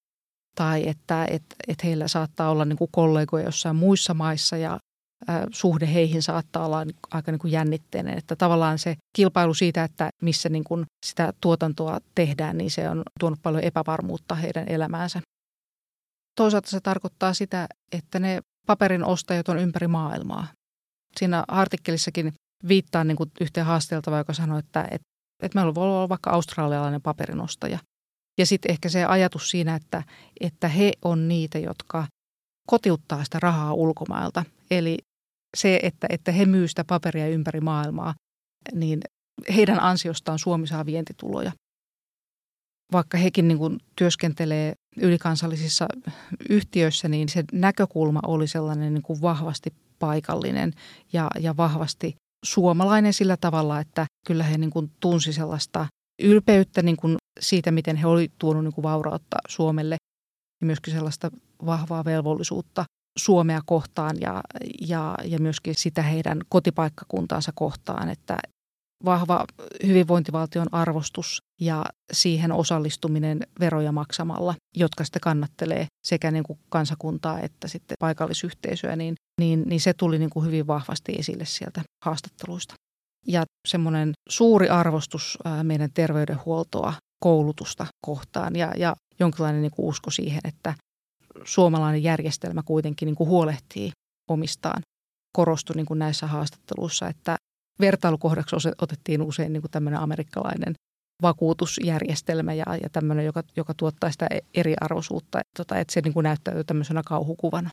Tai 0.55 0.87
että 0.87 1.25
et, 1.29 1.43
et 1.67 1.83
heillä 1.83 2.07
saattaa 2.07 2.49
olla 2.49 2.65
niin 2.65 2.77
kuin 2.77 2.91
kollegoja 2.91 3.45
jossain 3.45 3.75
muissa 3.75 4.13
maissa 4.13 4.57
ja 4.57 4.77
suhde 5.51 5.93
heihin 5.93 6.23
saattaa 6.23 6.65
olla 6.65 6.85
aika 7.11 7.31
niin 7.31 7.39
kuin 7.39 7.51
jännitteinen. 7.51 8.17
Että 8.17 8.35
tavallaan 8.35 8.79
se 8.79 8.95
kilpailu 9.15 9.53
siitä, 9.53 9.83
että 9.83 10.09
missä 10.21 10.49
niin 10.49 10.63
kuin 10.63 10.85
sitä 11.05 11.33
tuotantoa 11.41 11.99
tehdään, 12.15 12.57
niin 12.57 12.71
se 12.71 12.89
on 12.89 13.03
tuonut 13.19 13.39
paljon 13.43 13.63
epävarmuutta 13.63 14.35
heidän 14.35 14.67
elämäänsä. 14.67 15.21
Toisaalta 16.35 16.69
se 16.69 16.79
tarkoittaa 16.79 17.33
sitä, 17.33 17.67
että 17.91 18.19
ne 18.19 18.41
paperin 18.67 19.03
ostajat 19.03 19.49
on 19.49 19.59
ympäri 19.59 19.87
maailmaa. 19.87 20.47
Siinä 21.19 21.43
artikkelissakin 21.47 22.33
viittaan 22.67 23.07
niin 23.07 23.15
kuin 23.15 23.31
yhteen 23.41 23.65
haasteltavaan, 23.65 24.19
joka 24.19 24.33
sanoi, 24.33 24.59
että, 24.59 24.81
että, 24.81 25.07
että 25.43 25.57
meillä 25.57 25.75
voi 25.75 25.83
olla 25.83 26.09
vaikka 26.09 26.29
australialainen 26.29 27.01
paperinostaja. 27.01 27.79
Ja 28.37 28.45
sitten 28.45 28.71
ehkä 28.71 28.89
se 28.89 29.05
ajatus 29.05 29.49
siinä, 29.49 29.75
että, 29.75 30.03
että 30.39 30.67
he 30.67 30.91
on 31.05 31.27
niitä, 31.27 31.59
jotka 31.59 32.07
kotiuttaa 32.67 33.23
sitä 33.23 33.39
rahaa 33.39 33.73
ulkomailta. 33.73 34.45
Eli 34.71 34.97
se, 35.57 35.79
että, 35.83 36.07
että 36.09 36.31
he 36.31 36.45
myy 36.45 36.67
sitä 36.67 36.83
paperia 36.83 37.27
ympäri 37.27 37.61
maailmaa, 37.61 38.13
niin 38.73 39.01
heidän 39.55 39.79
ansiostaan 39.79 40.39
Suomi 40.39 40.67
saa 40.67 40.85
vientituloja. 40.85 41.51
Vaikka 42.91 43.17
hekin 43.17 43.47
niin 43.47 43.57
kuin 43.57 43.79
työskentelee 43.95 44.73
ylikansallisissa 44.97 45.87
yhtiöissä, 46.49 47.07
niin 47.07 47.29
se 47.29 47.43
näkökulma 47.53 48.19
oli 48.27 48.47
sellainen 48.47 48.93
niin 48.93 49.03
kuin 49.03 49.21
vahvasti 49.21 49.73
paikallinen 49.99 50.73
ja, 51.13 51.27
ja 51.39 51.57
vahvasti 51.57 52.15
suomalainen 52.45 53.13
sillä 53.13 53.37
tavalla, 53.41 53.79
että 53.79 54.05
kyllä 54.27 54.43
he 54.43 54.57
niin 54.57 54.69
kuin 54.69 54.91
tunsi 54.99 55.33
sellaista 55.33 55.87
ylpeyttä 56.21 56.81
niin 56.81 56.97
kuin 56.97 57.17
siitä, 57.39 57.71
miten 57.71 57.95
he 57.95 58.07
oli 58.07 58.31
tuonut 58.39 58.63
niin 58.63 58.83
vaurautta 58.83 59.37
Suomelle 59.47 59.95
ja 60.61 60.65
myöskin 60.65 60.93
sellaista 60.93 61.31
vahvaa 61.65 62.05
velvollisuutta 62.05 62.85
Suomea 63.17 63.61
kohtaan 63.65 64.15
ja, 64.21 64.41
ja, 64.87 65.15
ja 65.25 65.39
myöskin 65.39 65.75
sitä 65.75 66.01
heidän 66.01 66.41
kotipaikkakuntaansa 66.49 67.51
kohtaan, 67.55 68.09
että 68.09 68.37
vahva 69.05 69.45
hyvinvointivaltion 69.85 70.67
arvostus 70.71 71.41
ja 71.61 71.85
siihen 72.11 72.51
osallistuminen 72.51 73.39
veroja 73.59 73.91
maksamalla, 73.91 74.55
jotka 74.77 75.03
sitten 75.03 75.21
kannattelee 75.21 75.85
sekä 76.07 76.31
niin 76.31 76.43
kuin 76.43 76.59
kansakuntaa 76.69 77.39
että 77.39 77.67
sitten 77.67 77.95
paikallisyhteisöä, 77.99 78.95
niin, 78.95 79.15
niin, 79.41 79.63
niin 79.65 79.81
se 79.81 79.93
tuli 79.93 80.19
niin 80.19 80.29
kuin 80.29 80.45
hyvin 80.45 80.67
vahvasti 80.67 81.15
esille 81.19 81.45
sieltä 81.45 81.81
haastatteluista. 82.05 82.73
Ja 83.27 83.43
semmoinen 83.67 84.11
suuri 84.29 84.69
arvostus 84.69 85.37
meidän 85.63 85.89
terveydenhuoltoa, 85.93 86.93
koulutusta 87.23 87.87
kohtaan 88.05 88.55
ja, 88.55 88.73
ja 88.77 88.95
jonkinlainen 89.19 89.61
niin 89.61 89.71
kuin 89.71 89.85
usko 89.85 90.11
siihen, 90.11 90.41
että 90.43 90.73
suomalainen 91.47 92.03
järjestelmä 92.03 92.63
kuitenkin 92.63 93.05
niin 93.05 93.15
kuin 93.15 93.29
huolehtii 93.29 93.91
omistaan 94.29 94.81
korostui 95.37 95.75
niin 95.75 95.85
kuin 95.85 95.99
näissä 95.99 96.27
haastatteluissa, 96.27 97.07
että 97.07 97.37
vertailukohdaksi 97.79 98.55
otettiin 98.81 99.21
usein 99.21 99.53
niin 99.53 99.61
kuin 99.61 99.71
tämmöinen 99.71 99.99
amerikkalainen 99.99 100.73
vakuutusjärjestelmä 101.21 102.53
ja, 102.53 102.65
ja 102.83 102.89
tämmöinen, 102.91 103.25
joka, 103.25 103.43
joka 103.57 103.73
tuottaa 103.73 104.11
sitä 104.11 104.27
eriarvoisuutta, 104.53 105.39
että, 105.39 105.51
tota, 105.57 105.79
että 105.79 105.93
se 105.93 106.01
niin 106.01 106.13
kuin 106.13 106.23
näyttäytyy 106.23 106.63
tämmöisenä 106.63 107.01
kauhukuvana. 107.05 107.69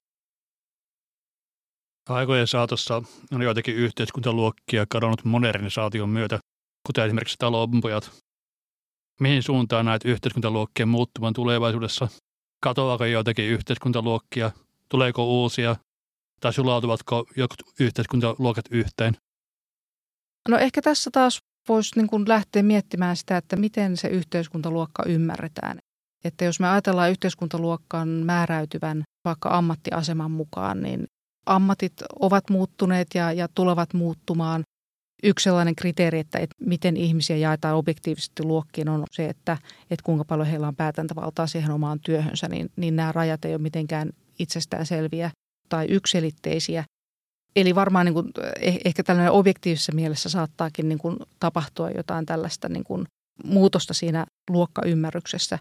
Aikojen 2.08 2.46
saatossa 2.46 3.02
on 3.32 3.42
joitakin 3.42 3.74
yhteiskuntaluokkia 3.74 4.86
kadonnut 4.88 5.24
modernisaation 5.24 6.08
myötä, 6.08 6.38
kuten 6.86 7.04
esimerkiksi 7.04 7.36
talonpojat. 7.38 8.10
Mihin 9.20 9.42
suuntaan 9.42 9.84
näet 9.84 10.04
yhteiskuntaluokkien 10.04 10.88
muuttuvan 10.88 11.32
tulevaisuudessa? 11.32 12.08
Katoaako 12.64 13.04
joitakin 13.04 13.44
yhteiskuntaluokkia? 13.44 14.50
Tuleeko 14.88 15.26
uusia? 15.26 15.76
Tai 16.40 16.52
sulautuvatko 16.52 17.26
jotkut 17.36 17.74
yhteiskuntaluokat 17.80 18.64
yhteen? 18.70 19.16
No 20.48 20.58
ehkä 20.58 20.82
tässä 20.82 21.10
taas 21.12 21.38
voisi 21.68 21.96
niin 21.96 22.06
kuin 22.06 22.28
lähteä 22.28 22.62
miettimään 22.62 23.16
sitä, 23.16 23.36
että 23.36 23.56
miten 23.56 23.96
se 23.96 24.08
yhteiskuntaluokka 24.08 25.02
ymmärretään. 25.06 25.78
Että 26.24 26.44
jos 26.44 26.60
me 26.60 26.68
ajatellaan 26.68 27.10
yhteiskuntaluokkaan 27.10 28.08
määräytyvän 28.08 29.02
vaikka 29.24 29.48
ammattiaseman 29.48 30.30
mukaan, 30.30 30.82
niin 30.82 31.04
ammatit 31.46 31.92
ovat 32.20 32.50
muuttuneet 32.50 33.08
ja, 33.14 33.32
ja 33.32 33.48
tulevat 33.54 33.94
muuttumaan. 33.94 34.62
Yksi 35.22 35.44
sellainen 35.44 35.76
kriteeri, 35.76 36.18
että, 36.18 36.38
että 36.38 36.54
miten 36.60 36.96
ihmisiä 36.96 37.36
jaetaan 37.36 37.76
objektiivisesti 37.76 38.42
luokkiin 38.42 38.88
on 38.88 39.04
se, 39.10 39.28
että, 39.28 39.58
että 39.90 40.02
kuinka 40.02 40.24
paljon 40.24 40.48
heillä 40.48 40.68
on 40.68 40.76
päätäntävaltaa 40.76 41.46
siihen 41.46 41.70
omaan 41.70 42.00
työhönsä, 42.00 42.48
niin, 42.48 42.70
niin 42.76 42.96
nämä 42.96 43.12
rajat 43.12 43.44
ei 43.44 43.54
ole 43.54 43.62
mitenkään 43.62 44.10
itsestään 44.38 44.86
selviä 44.86 45.30
tai 45.68 45.86
yksilitteisiä. 45.86 46.84
Eli 47.56 47.74
varmaan 47.74 48.06
niin 48.06 48.14
kuin, 48.14 48.30
eh, 48.60 48.78
ehkä 48.84 49.02
tällainen 49.02 49.32
objektiivisessa 49.32 49.92
mielessä 49.92 50.28
saattaakin 50.28 50.88
niin 50.88 50.98
kuin 50.98 51.16
tapahtua 51.40 51.90
jotain 51.90 52.26
tällaista 52.26 52.68
niin 52.68 52.84
kuin 52.84 53.04
muutosta 53.44 53.94
siinä 53.94 54.26
luokkaymmärryksessä. 54.50 55.58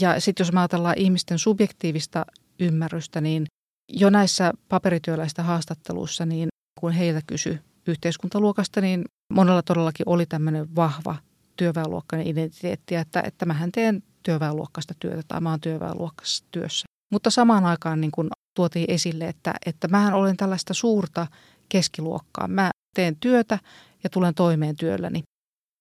Ja 0.00 0.20
sitten 0.20 0.44
jos 0.46 0.54
ajatellaan 0.54 0.98
ihmisten 0.98 1.38
subjektiivista 1.38 2.26
ymmärrystä, 2.60 3.20
niin 3.20 3.46
jo 3.92 4.10
näissä 4.10 4.52
paperityöläistä 4.68 5.42
haastatteluissa, 5.42 6.26
niin 6.26 6.48
kun 6.80 6.92
heiltä 6.92 7.20
kysy 7.26 7.58
yhteiskuntaluokasta, 7.86 8.80
niin 8.80 9.04
monella 9.32 9.62
todellakin 9.62 10.08
oli 10.08 10.26
tämmöinen 10.26 10.76
vahva 10.76 11.16
työväenluokkainen 11.56 12.26
identiteetti, 12.26 12.94
että, 12.94 13.22
että 13.26 13.46
mähän 13.46 13.72
teen 13.72 14.02
työväenluokkaista 14.22 14.94
työtä 14.98 15.22
tai 15.28 15.40
mä 15.40 15.50
oon 15.50 15.60
työväenluokkaisessa 15.60 16.44
työssä. 16.50 16.86
Mutta 17.12 17.30
samaan 17.30 17.64
aikaan 17.64 18.00
niin 18.00 18.10
kun 18.10 18.30
tuotiin 18.54 18.90
esille, 18.90 19.28
että, 19.28 19.54
että 19.66 19.88
mähän 19.88 20.14
olen 20.14 20.36
tällaista 20.36 20.74
suurta 20.74 21.26
keskiluokkaa. 21.68 22.48
Mä 22.48 22.70
teen 22.96 23.16
työtä 23.16 23.58
ja 24.04 24.10
tulen 24.10 24.34
toimeen 24.34 24.76
työlläni. 24.76 25.22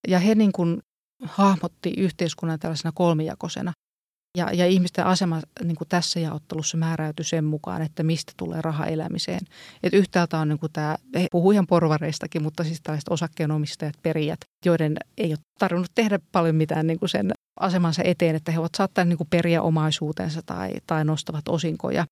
Ja 0.08 0.20
he 0.20 0.36
niin 0.36 0.52
kuin 0.52 0.80
hahmotti 1.24 1.94
yhteiskunnan 1.98 2.60
tällaisena 2.60 2.92
kolmijakoisena. 2.92 3.74
Ja, 4.38 4.54
ja 4.54 4.68
ihmisten 4.68 5.06
asema 5.06 5.42
niin 5.64 5.76
kuin 5.76 5.88
tässä 5.88 6.20
jaottelussa 6.20 6.78
määräytyi 6.78 7.26
sen 7.26 7.44
mukaan, 7.44 7.82
että 7.82 8.04
mistä 8.04 8.34
tulee 8.38 8.62
raha 8.62 8.86
elämiseen. 8.86 9.40
Et 9.84 9.94
yhtäältä 9.94 10.40
on 10.40 10.50
niin 10.50 10.60
kuin 10.60 10.72
tämä, 10.72 10.98
he 11.16 11.28
puhuu 11.32 11.52
ihan 11.52 11.68
porvareistakin, 11.68 12.44
mutta 12.44 12.64
siis 12.64 12.82
tällaiset 12.82 13.10
osakkeenomistajat, 13.10 13.96
perijät, 14.04 14.40
joiden 14.66 14.98
ei 15.18 15.32
ole 15.32 15.40
tarvinnut 15.60 15.92
tehdä 15.96 16.20
paljon 16.32 16.56
mitään 16.56 16.88
niin 16.88 17.00
kuin 17.00 17.10
sen 17.10 17.32
asemansa 17.60 18.02
eteen, 18.06 18.36
että 18.36 18.52
he 18.52 18.60
ovat 18.60 18.76
saattaneet 18.78 19.10
niin 19.10 19.18
kuin 19.18 19.30
periä 19.30 19.62
omaisuutensa 19.62 20.42
tai, 20.46 20.72
tai 20.88 21.06
nostavat 21.06 21.48
osinkoja. 21.48 22.06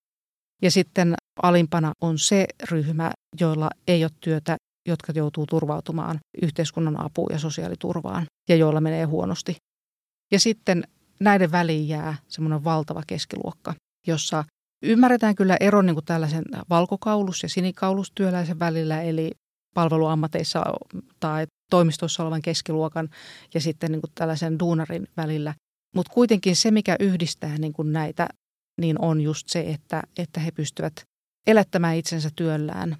Ja 0.62 0.72
sitten 0.72 1.14
alimpana 1.44 1.92
on 2.02 2.20
se 2.20 2.48
ryhmä, 2.72 3.12
joilla 3.40 3.70
ei 3.88 4.04
ole 4.04 4.12
työtä, 4.20 4.58
jotka 4.88 5.14
joutuu 5.16 5.46
turvautumaan 5.46 6.20
yhteiskunnan 6.42 7.00
apuun 7.06 7.30
ja 7.32 7.40
sosiaaliturvaan 7.40 8.26
ja 8.50 8.56
joilla 8.56 8.82
menee 8.82 9.04
huonosti. 9.04 9.56
Ja 10.32 10.40
sitten 10.40 10.84
näiden 11.20 11.52
väliin 11.52 11.88
jää 11.88 12.16
semmoinen 12.28 12.64
valtava 12.64 13.04
keskiluokka, 13.08 13.74
jossa 14.08 14.44
ymmärretään 14.84 15.36
kyllä 15.36 15.58
ero 15.60 15.82
niin 15.82 15.96
kuin 15.96 16.06
tällaisen 16.06 16.44
valkokaulus- 16.70 17.44
ja 17.44 17.50
sinikaulustyöläisen 17.50 18.60
välillä, 18.60 19.02
eli 19.02 19.32
palveluammateissa 19.76 20.64
tai 21.20 21.46
toimistossa 21.70 22.24
olevan 22.24 22.42
keskiluokan 22.42 23.10
ja 23.54 23.62
sitten 23.62 23.92
niin 23.92 24.02
kuin 24.02 24.12
tällaisen 24.16 24.60
duunarin 24.60 25.08
välillä. 25.18 25.54
Mutta 25.96 26.14
kuitenkin 26.14 26.56
se, 26.56 26.72
mikä 26.72 26.96
yhdistää 27.00 27.58
niin 27.58 27.74
kuin 27.74 27.94
näitä, 27.94 28.28
niin 28.82 29.02
on 29.02 29.22
just 29.22 29.50
se, 29.50 29.60
että, 29.60 30.04
että 30.18 30.40
he 30.40 30.52
pystyvät 30.52 30.94
elättämään 31.48 31.96
itsensä 31.96 32.30
työllään 32.36 32.98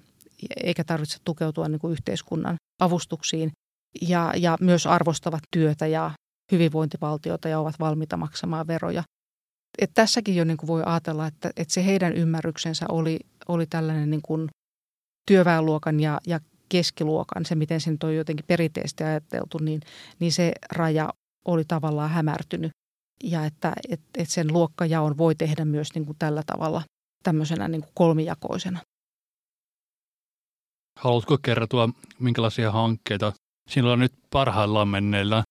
eikä 0.56 0.84
tarvitse 0.84 1.18
tukeutua 1.24 1.68
niin 1.68 1.78
kuin 1.78 1.92
yhteiskunnan 1.92 2.56
avustuksiin 2.80 3.52
ja, 4.08 4.32
ja 4.36 4.56
myös 4.60 4.86
arvostavat 4.86 5.42
työtä 5.52 5.86
ja 5.86 6.10
hyvinvointivaltiota 6.52 7.48
ja 7.48 7.60
ovat 7.60 7.80
valmiita 7.80 8.16
maksamaan 8.16 8.66
veroja. 8.66 9.02
Et 9.78 9.90
tässäkin 9.94 10.36
jo 10.36 10.44
niin 10.44 10.56
kuin 10.56 10.68
voi 10.68 10.82
ajatella, 10.86 11.26
että, 11.26 11.50
että 11.56 11.74
se 11.74 11.86
heidän 11.86 12.12
ymmärryksensä 12.12 12.86
oli, 12.88 13.18
oli 13.48 13.66
tällainen 13.66 14.10
niin 14.10 14.22
kuin 14.22 14.48
työväenluokan 15.30 16.00
ja, 16.00 16.20
ja 16.26 16.40
keskiluokan, 16.68 17.44
se 17.44 17.54
miten 17.54 17.80
se 17.80 17.90
nyt 17.90 18.04
on 18.04 18.16
jotenkin 18.16 18.46
perinteisesti 18.46 19.04
ajateltu, 19.04 19.58
niin, 19.58 19.80
niin 20.18 20.32
se 20.32 20.52
raja 20.72 21.12
oli 21.44 21.64
tavallaan 21.68 22.10
hämärtynyt. 22.10 22.70
Ja 23.24 23.44
että 23.44 23.72
et, 23.88 24.00
et 24.18 24.28
sen 24.28 24.52
luokkajaon 24.52 25.18
voi 25.18 25.34
tehdä 25.34 25.64
myös 25.64 25.88
niin 25.94 26.06
kuin 26.06 26.18
tällä 26.18 26.42
tavalla 26.46 26.82
tämmöisenä 27.22 27.68
niin 27.68 27.82
kuin 27.82 27.92
kolmijakoisena. 27.94 28.80
Haluatko 30.98 31.38
kertoa, 31.42 31.88
minkälaisia 32.18 32.72
hankkeita 32.72 33.32
sinulla 33.68 33.92
on 33.92 33.98
nyt 33.98 34.12
parhaillaan 34.30 34.88
menneillä? 34.88 35.42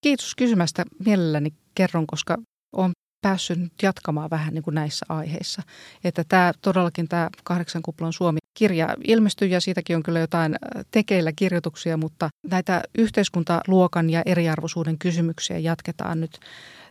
Kiitos 0.00 0.34
kysymästä. 0.34 0.84
Mielelläni 1.04 1.52
kerron, 1.74 2.06
koska 2.06 2.36
olen 2.72 2.92
päässyt 3.20 3.58
nyt 3.58 3.72
jatkamaan 3.82 4.30
vähän 4.30 4.54
niin 4.54 4.62
kuin 4.62 4.74
näissä 4.74 5.06
aiheissa. 5.08 5.62
Että 6.04 6.24
tämä 6.28 6.52
todellakin 6.62 7.08
tämä 7.08 7.28
Kahdeksan 7.44 7.82
kuplan 7.82 8.12
Suomi-kirja 8.12 8.96
ilmestyy 9.04 9.48
ja 9.48 9.60
siitäkin 9.60 9.96
on 9.96 10.02
kyllä 10.02 10.18
jotain 10.18 10.52
äh, 10.52 10.84
tekeillä 10.90 11.32
kirjoituksia, 11.36 11.96
mutta 11.96 12.28
näitä 12.50 12.82
yhteiskuntaluokan 12.98 14.10
ja 14.10 14.22
eriarvoisuuden 14.26 14.98
kysymyksiä 14.98 15.58
jatketaan 15.58 16.20
nyt 16.20 16.40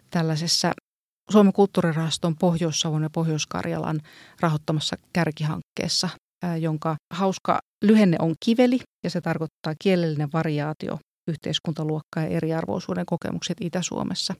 tällaisessa 0.10 0.72
Suomen 1.32 1.54
kulttuurirahaston 1.54 2.36
Pohjois-Savon 2.36 3.04
ja 3.04 3.10
Pohjois-Karjalan 3.10 4.02
rahoittamassa 4.40 4.96
kärkihankkeessa, 5.14 6.10
äh, 6.44 6.60
jonka 6.60 6.96
hauska 7.14 7.60
lyhenne 7.84 8.18
on 8.20 8.36
kiveli 8.46 8.80
ja 9.04 9.10
se 9.10 9.22
tarkoittaa 9.22 9.74
kielellinen 9.80 10.30
variaatio, 10.34 11.00
yhteiskuntaluokka 11.28 12.20
ja 12.20 12.28
eriarvoisuuden 12.28 13.06
kokemukset 13.06 13.58
Itä-Suomessa. 13.62 14.34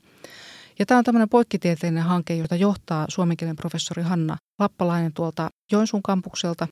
Ja 0.80 0.86
tämä 0.86 0.98
on 0.98 1.04
tämmöinen 1.04 1.30
poikkitieteellinen 1.30 2.04
hanke, 2.04 2.36
jota 2.36 2.56
johtaa 2.56 3.06
suomenkielen 3.10 3.56
professori 3.56 4.04
Hanna 4.04 4.38
Lappalainen 4.60 5.14
tuolta 5.14 5.50
Joensuun 5.72 6.04
kampukselta. 6.04 6.68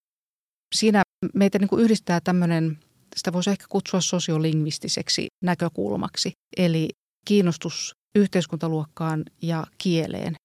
Siinä 0.75 1.03
meitä 1.33 1.59
niin 1.59 1.67
kuin 1.67 1.83
yhdistää 1.83 2.19
tämmöinen, 2.21 2.79
sitä 3.15 3.33
voisi 3.33 3.49
ehkä 3.49 3.65
kutsua 3.69 4.01
sosiolingvistiseksi 4.01 5.27
näkökulmaksi, 5.43 6.31
eli 6.57 6.89
kiinnostus 7.27 7.95
yhteiskuntaluokkaan 8.15 9.23
ja 9.41 9.67
kieleen. 9.77 10.35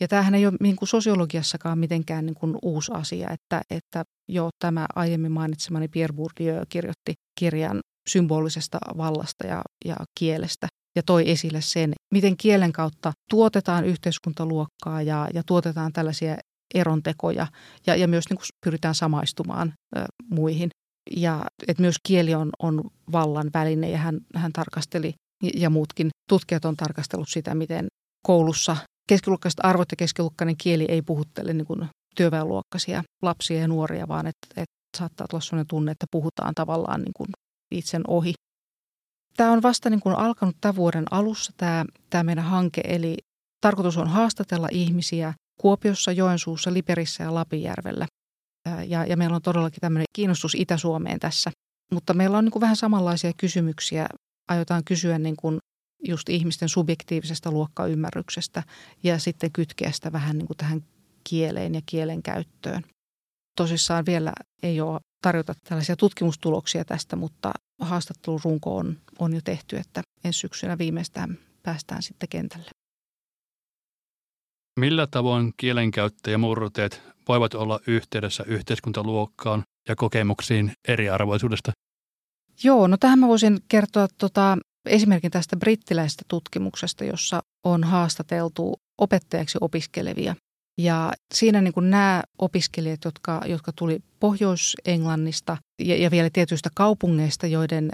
Ja 0.00 0.08
tämähän 0.08 0.34
ei 0.34 0.46
ole 0.46 0.56
niin 0.60 0.76
kuin 0.76 0.88
sosiologiassakaan 0.88 1.78
mitenkään 1.78 2.26
niin 2.26 2.34
kuin 2.34 2.56
uusi 2.62 2.92
asia, 2.94 3.30
että, 3.30 3.62
että 3.70 4.04
jo 4.28 4.48
tämä 4.58 4.86
aiemmin 4.94 5.32
mainitsemani 5.32 5.88
Pierre 5.88 6.16
Bourdieu 6.16 6.64
kirjoitti 6.68 7.14
kirjan 7.38 7.80
symbolisesta 8.08 8.78
vallasta 8.96 9.46
ja, 9.46 9.62
ja 9.84 9.96
kielestä 10.18 10.68
ja 10.96 11.02
toi 11.02 11.30
esille 11.30 11.60
sen, 11.60 11.92
miten 12.14 12.36
kielen 12.36 12.72
kautta 12.72 13.12
tuotetaan 13.30 13.84
yhteiskuntaluokkaa 13.84 15.02
ja, 15.02 15.28
ja 15.34 15.42
tuotetaan 15.46 15.92
tällaisia 15.92 16.36
erontekoja 16.74 17.46
ja, 17.86 17.96
ja 17.96 18.08
myös 18.08 18.24
niin 18.30 18.36
kuin 18.36 18.46
pyritään 18.64 18.94
samaistumaan 18.94 19.72
ö, 19.96 20.04
muihin. 20.30 20.68
Ja 21.16 21.44
että 21.68 21.80
myös 21.80 21.96
kieli 22.06 22.34
on, 22.34 22.50
on 22.62 22.90
vallan 23.12 23.50
väline 23.54 23.90
ja 23.90 23.98
hän, 23.98 24.20
hän 24.34 24.52
tarkasteli 24.52 25.14
ja 25.54 25.70
muutkin 25.70 26.08
tutkijat 26.28 26.64
on 26.64 26.76
tarkastellut 26.76 27.28
sitä, 27.28 27.54
miten 27.54 27.86
koulussa 28.26 28.76
keskiluokkaiset 29.08 29.60
arvot 29.62 29.92
ja 29.92 29.96
keskiluokkainen 29.96 30.56
kieli 30.56 30.84
ei 30.88 31.02
puhuttele 31.02 31.52
niin 31.52 31.66
kuin 31.66 31.88
työväenluokkaisia 32.16 33.02
lapsia 33.22 33.60
ja 33.60 33.68
nuoria, 33.68 34.08
vaan 34.08 34.26
että, 34.26 34.62
että 34.62 34.98
saattaa 34.98 35.26
olla 35.32 35.40
sellainen 35.40 35.66
tunne, 35.66 35.92
että 35.92 36.06
puhutaan 36.10 36.54
tavallaan 36.54 37.00
niin 37.00 37.12
kuin 37.16 37.28
itsen 37.70 38.02
ohi. 38.08 38.32
Tämä 39.36 39.52
on 39.52 39.62
vasta 39.62 39.90
niin 39.90 40.00
kuin 40.00 40.14
alkanut 40.14 40.56
tämän 40.60 40.76
vuoden 40.76 41.04
alussa 41.10 41.52
tämä, 41.56 41.84
tämä 42.10 42.24
meidän 42.24 42.44
hanke, 42.44 42.80
eli 42.84 43.16
tarkoitus 43.60 43.96
on 43.96 44.08
haastatella 44.08 44.68
ihmisiä 44.70 45.34
Kuopiossa, 45.60 46.12
Joensuussa, 46.12 46.72
Liperissä 46.72 47.24
ja 47.24 47.34
Lapijärvellä. 47.34 48.06
Ja, 48.86 49.06
ja 49.06 49.16
meillä 49.16 49.36
on 49.36 49.42
todellakin 49.42 49.80
tämmöinen 49.80 50.06
kiinnostus 50.12 50.54
Itä-Suomeen 50.54 51.20
tässä. 51.20 51.50
Mutta 51.92 52.14
meillä 52.14 52.38
on 52.38 52.44
niin 52.44 52.52
kuin 52.52 52.60
vähän 52.60 52.76
samanlaisia 52.76 53.32
kysymyksiä. 53.36 54.06
Aiotaan 54.48 54.84
kysyä 54.84 55.18
niin 55.18 55.36
kuin 55.36 55.58
just 56.04 56.28
ihmisten 56.28 56.68
subjektiivisesta 56.68 57.50
luokkaymmärryksestä 57.50 58.62
ja 59.02 59.18
sitten 59.18 59.52
kytkeä 59.52 59.92
sitä 59.92 60.12
vähän 60.12 60.38
niin 60.38 60.46
kuin 60.46 60.56
tähän 60.56 60.84
kieleen 61.28 61.74
ja 61.74 61.80
kielen 61.86 62.22
käyttöön. 62.22 62.82
Tosissaan 63.56 64.06
vielä 64.06 64.32
ei 64.62 64.80
ole 64.80 65.00
tarjota 65.22 65.54
tällaisia 65.68 65.96
tutkimustuloksia 65.96 66.84
tästä, 66.84 67.16
mutta 67.16 67.52
haastattelurunko 67.80 68.76
on, 68.76 68.98
on 69.18 69.34
jo 69.34 69.40
tehty, 69.44 69.76
että 69.76 70.02
ensi 70.24 70.38
syksynä 70.38 70.78
viimeistään 70.78 71.38
päästään 71.62 72.02
sitten 72.02 72.28
kentälle. 72.28 72.70
Millä 74.80 75.06
tavoin 75.06 75.52
kielenkäyttö 75.56 76.30
ja 76.30 76.38
murteet 76.38 77.02
voivat 77.28 77.54
olla 77.54 77.80
yhteydessä 77.86 78.44
yhteiskuntaluokkaan 78.46 79.62
ja 79.88 79.96
kokemuksiin 79.96 80.72
eriarvoisuudesta? 80.88 81.72
Joo, 82.64 82.86
no 82.86 82.96
tähän 82.96 83.18
mä 83.18 83.28
voisin 83.28 83.58
kertoa 83.68 84.08
tota, 84.18 84.58
esimerkin 84.86 85.30
tästä 85.30 85.56
brittiläisestä 85.56 86.22
tutkimuksesta, 86.28 87.04
jossa 87.04 87.42
on 87.64 87.84
haastateltu 87.84 88.74
opettajaksi 88.98 89.58
opiskelevia 89.60 90.36
ja 90.78 91.12
siinä 91.34 91.60
niin 91.60 91.74
kuin 91.74 91.90
nämä 91.90 92.22
opiskelijat, 92.38 93.04
jotka, 93.04 93.42
jotka 93.46 93.72
tuli 93.76 94.00
Pohjois-Englannista 94.20 95.56
ja, 95.82 95.96
ja 95.96 96.10
vielä 96.10 96.30
tietyistä 96.32 96.70
kaupungeista, 96.74 97.46
joiden, 97.46 97.90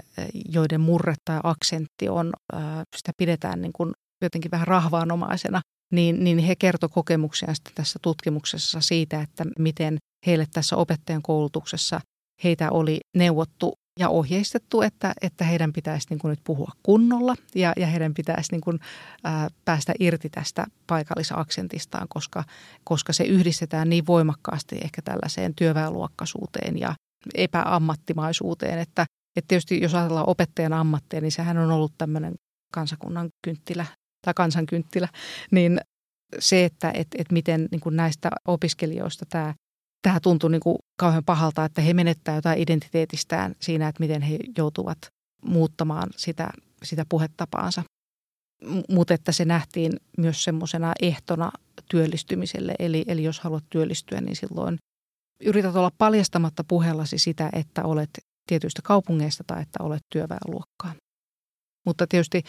joiden 0.53 0.81
murre 0.81 1.15
tai 1.25 1.39
aksentti 1.43 2.09
on, 2.09 2.33
sitä 2.95 3.11
pidetään 3.17 3.61
niin 3.61 3.73
kuin 3.73 3.91
jotenkin 4.21 4.51
vähän 4.51 4.67
rahvaanomaisena, 4.67 5.61
niin, 5.91 6.23
niin 6.23 6.37
he 6.37 6.55
kertoi 6.55 6.89
kokemuksiaan 6.89 7.55
tässä 7.75 7.99
tutkimuksessa 8.01 8.81
siitä, 8.81 9.21
että 9.21 9.45
miten 9.59 9.97
heille 10.25 10.47
tässä 10.53 10.75
opettajan 10.75 11.21
koulutuksessa 11.21 12.01
heitä 12.43 12.71
oli 12.71 12.99
neuvottu 13.17 13.73
ja 13.99 14.09
ohjeistettu, 14.09 14.81
että, 14.81 15.13
että 15.21 15.45
heidän 15.45 15.73
pitäisi 15.73 16.07
niin 16.09 16.19
kuin 16.19 16.29
nyt 16.29 16.39
puhua 16.43 16.71
kunnolla 16.83 17.35
ja, 17.55 17.73
ja 17.77 17.87
heidän 17.87 18.13
pitäisi 18.13 18.51
niin 18.51 18.61
kuin, 18.61 18.79
ää, 19.23 19.47
päästä 19.65 19.93
irti 19.99 20.29
tästä 20.29 20.65
paikallisaksentistaan, 20.87 22.07
koska, 22.09 22.43
koska 22.83 23.13
se 23.13 23.23
yhdistetään 23.23 23.89
niin 23.89 24.07
voimakkaasti 24.07 24.77
ehkä 24.83 25.01
tällaiseen 25.01 25.55
työväenluokkaisuuteen 25.55 26.79
ja 26.79 26.95
epäammattimaisuuteen, 27.35 28.79
että, 28.79 29.05
että 29.35 29.47
tietysti 29.47 29.81
jos 29.81 29.95
ajatellaan 29.95 30.29
opettajan 30.29 30.73
ammattia, 30.73 31.21
niin 31.21 31.31
sehän 31.31 31.57
on 31.57 31.71
ollut 31.71 31.93
tämmöinen 31.97 32.33
kansakunnan 32.73 33.29
kynttilä 33.41 33.85
tai 34.25 34.33
kansankynttilä, 34.33 35.07
niin 35.51 35.79
se, 36.39 36.65
että 36.65 36.91
et, 36.93 37.07
et 37.17 37.31
miten 37.31 37.67
niin 37.71 37.81
kuin 37.81 37.95
näistä 37.95 38.29
opiskelijoista 38.47 39.25
tämä 39.29 39.53
tämä 40.01 40.19
tuntui 40.19 40.51
niin 40.51 40.61
kuin 40.61 40.77
kauhean 40.99 41.23
pahalta, 41.25 41.65
että 41.65 41.81
he 41.81 41.93
menettää 41.93 42.35
jotain 42.35 42.59
identiteetistään 42.59 43.55
siinä, 43.61 43.87
että 43.87 43.99
miten 43.99 44.21
he 44.21 44.39
joutuvat 44.57 44.97
muuttamaan 45.45 46.09
sitä, 46.17 46.49
sitä 46.83 47.05
puhetapaansa. 47.09 47.83
Mutta 48.89 49.13
että 49.13 49.31
se 49.31 49.45
nähtiin 49.45 49.93
myös 50.17 50.43
semmoisena 50.43 50.93
ehtona 51.01 51.51
työllistymiselle. 51.89 52.75
Eli, 52.79 53.05
eli 53.07 53.23
jos 53.23 53.39
haluat 53.39 53.63
työllistyä, 53.69 54.21
niin 54.21 54.35
silloin 54.35 54.77
yrität 55.43 55.75
olla 55.75 55.91
paljastamatta 55.97 56.63
puheellasi 56.67 57.17
sitä, 57.17 57.49
että 57.53 57.83
olet 57.83 58.09
tietyistä 58.47 58.81
kaupungeista 58.83 59.43
tai 59.47 59.61
että 59.61 59.83
olet 59.83 60.01
työväenluokkaa. 60.09 60.93
Mutta 61.85 62.07
tietysti 62.07 62.43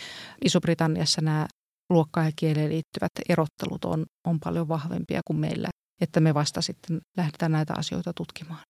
Iso-Britanniassa 0.45 1.21
nämä 1.21 1.47
luokkaan 1.91 2.27
ja 2.27 2.33
kieleen 2.37 2.71
liittyvät 2.71 3.13
erottelut 3.29 3.85
on, 3.85 4.07
on 4.27 4.39
paljon 4.45 4.69
vahvempia 4.69 5.21
kuin 5.27 5.39
meillä 5.39 5.69
että 6.03 6.21
me 6.21 6.35
vasta 6.35 6.63
sitten 6.63 7.01
lähdetään 7.17 7.53
näitä 7.53 7.75
asioita 7.77 8.13
tutkimaan. 8.13 8.61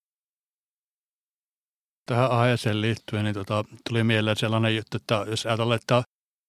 Tähän 2.06 2.30
aiheeseen 2.30 2.80
liittyen 2.80 3.24
niin 3.24 3.34
tota, 3.34 3.64
tuli 3.88 4.04
mieleen 4.04 4.36
sellainen 4.36 4.76
juttu, 4.76 4.96
että 4.96 5.24
jos 5.28 5.46
ajatellaan, 5.46 5.80
että 5.80 6.02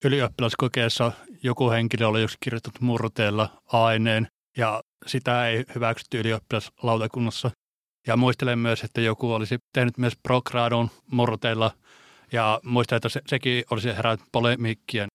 ylioppilaskokeessa 0.06 1.12
joku 1.43 1.69
henkilö 1.69 2.08
oli 2.08 2.22
just 2.22 2.36
kirjoittanut 2.39 2.82
murteella 2.82 3.62
aineen 3.65 4.28
ja 4.58 4.82
sitä 5.08 5.48
ei 5.48 5.63
hyväksytty 5.76 6.19
ylioppilaslautakunnassa. 6.19 7.52
Ja 8.08 8.17
muistelen 8.17 8.60
myös, 8.60 8.84
että 8.84 9.02
joku 9.02 9.34
olisi 9.34 9.58
tehnyt 9.74 9.98
myös 9.98 10.13
progradon 10.24 10.89
murteella 11.12 11.72
ja 12.32 12.60
muistan, 12.63 12.96
että 12.96 13.10
se, 13.10 13.22
sekin 13.28 13.63
olisi 13.72 13.88
herännyt 13.89 14.28
polemiikkia. 14.32 15.08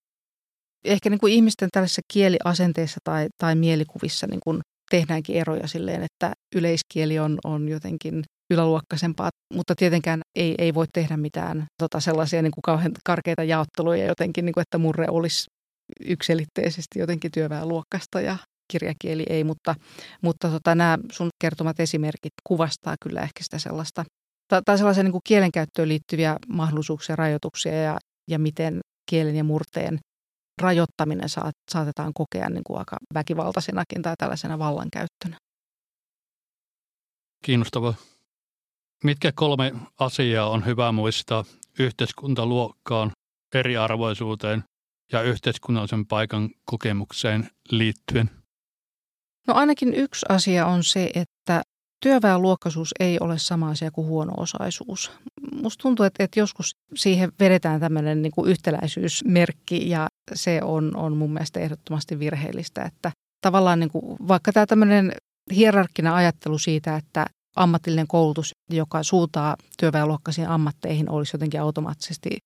Ehkä 0.84 1.10
niin 1.10 1.20
kuin 1.20 1.32
ihmisten 1.32 1.68
tällaisissa 1.72 2.02
kieliasenteissa 2.12 3.00
tai, 3.04 3.26
tai 3.38 3.54
mielikuvissa 3.54 4.26
niin 4.26 4.40
kuin 4.44 4.60
tehdäänkin 4.90 5.36
eroja 5.36 5.66
silleen, 5.66 6.02
että 6.02 6.32
yleiskieli 6.54 7.18
on, 7.18 7.38
on 7.44 7.68
jotenkin 7.68 8.22
yläluokkaisempaa, 8.50 9.30
mutta 9.54 9.74
tietenkään 9.74 10.20
ei, 10.36 10.54
ei 10.58 10.74
voi 10.74 10.86
tehdä 10.92 11.16
mitään 11.16 11.66
tota, 11.82 12.00
sellaisia 12.00 12.42
niin 12.42 12.50
kuin 12.50 12.62
kauhean 12.62 12.92
karkeita 13.04 13.44
jaotteluja 13.44 14.06
jotenkin, 14.06 14.44
niin 14.44 14.52
kuin, 14.52 14.62
että 14.62 14.78
murre 14.78 15.06
olisi 15.10 15.46
yksilitteisesti 16.04 16.98
jotenkin 16.98 17.30
työväenluokkasta 17.30 18.20
ja 18.20 18.36
kirjakieli 18.72 19.24
ei, 19.28 19.44
mutta, 19.44 19.74
mutta 20.22 20.48
tota, 20.48 20.74
nämä 20.74 20.98
sun 21.12 21.28
kertomat 21.40 21.80
esimerkit 21.80 22.32
kuvastaa 22.46 22.94
kyllä 23.02 23.20
ehkä 23.20 23.44
sitä 23.44 23.58
sellaista, 23.58 24.04
tai, 24.64 24.78
sellaisia 24.78 25.02
niin 25.02 25.12
kuin 25.12 25.22
kielenkäyttöön 25.28 25.88
liittyviä 25.88 26.36
mahdollisuuksia, 26.48 27.16
rajoituksia 27.16 27.82
ja, 27.82 27.98
ja 28.30 28.38
miten 28.38 28.80
kielen 29.10 29.36
ja 29.36 29.44
murteen 29.44 29.98
rajoittaminen 30.60 31.28
saat, 31.28 31.54
saatetaan 31.70 32.12
kokea 32.14 32.50
niin 32.50 32.64
kuin 32.64 32.78
aika 32.78 32.96
väkivaltaisenakin 33.14 34.02
tai 34.02 34.14
tällaisena 34.18 34.58
vallankäyttönä. 34.58 35.36
Kiinnostavaa. 37.44 37.94
Mitkä 39.04 39.32
kolme 39.34 39.72
asiaa 39.98 40.50
on 40.50 40.66
hyvä 40.66 40.92
muistaa 40.92 41.44
yhteiskuntaluokkaan, 41.78 43.10
eriarvoisuuteen 43.54 44.64
ja 45.12 45.22
yhteiskunnallisen 45.22 46.06
paikan 46.06 46.50
kokemukseen 46.64 47.50
liittyen? 47.70 48.30
No 49.46 49.54
ainakin 49.54 49.94
yksi 49.94 50.26
asia 50.28 50.66
on 50.66 50.84
se, 50.84 51.10
että 51.14 51.62
työväenluokkaisuus 52.02 52.94
ei 53.00 53.18
ole 53.20 53.38
sama 53.38 53.70
asia 53.70 53.90
kuin 53.90 54.06
huono-osaisuus. 54.06 55.12
Musta 55.52 55.82
tuntuu, 55.82 56.06
että, 56.06 56.24
että 56.24 56.40
joskus 56.40 56.76
siihen 56.94 57.32
vedetään 57.40 57.80
tämmöinen 57.80 58.22
niin 58.22 58.32
kuin 58.32 58.50
yhtäläisyysmerkki 58.50 59.90
ja 59.90 60.08
se 60.34 60.60
on, 60.62 60.96
on 60.96 61.16
mun 61.16 61.32
mielestä 61.32 61.60
ehdottomasti 61.60 62.18
virheellistä, 62.18 62.82
että 62.82 63.12
tavallaan 63.40 63.80
niin 63.80 63.90
kuin, 63.90 64.16
vaikka 64.28 64.52
tämä 64.52 64.66
tämmöinen 64.66 65.12
hierarkkinen 65.54 66.12
ajattelu 66.12 66.58
siitä, 66.58 66.96
että 66.96 67.26
ammatillinen 67.56 68.06
koulutus, 68.06 68.52
joka 68.70 69.02
suuntaa 69.02 69.56
työväenluokkaisiin 69.78 70.48
ammatteihin, 70.48 71.10
olisi 71.10 71.34
jotenkin 71.34 71.60
automaattisesti 71.60 72.38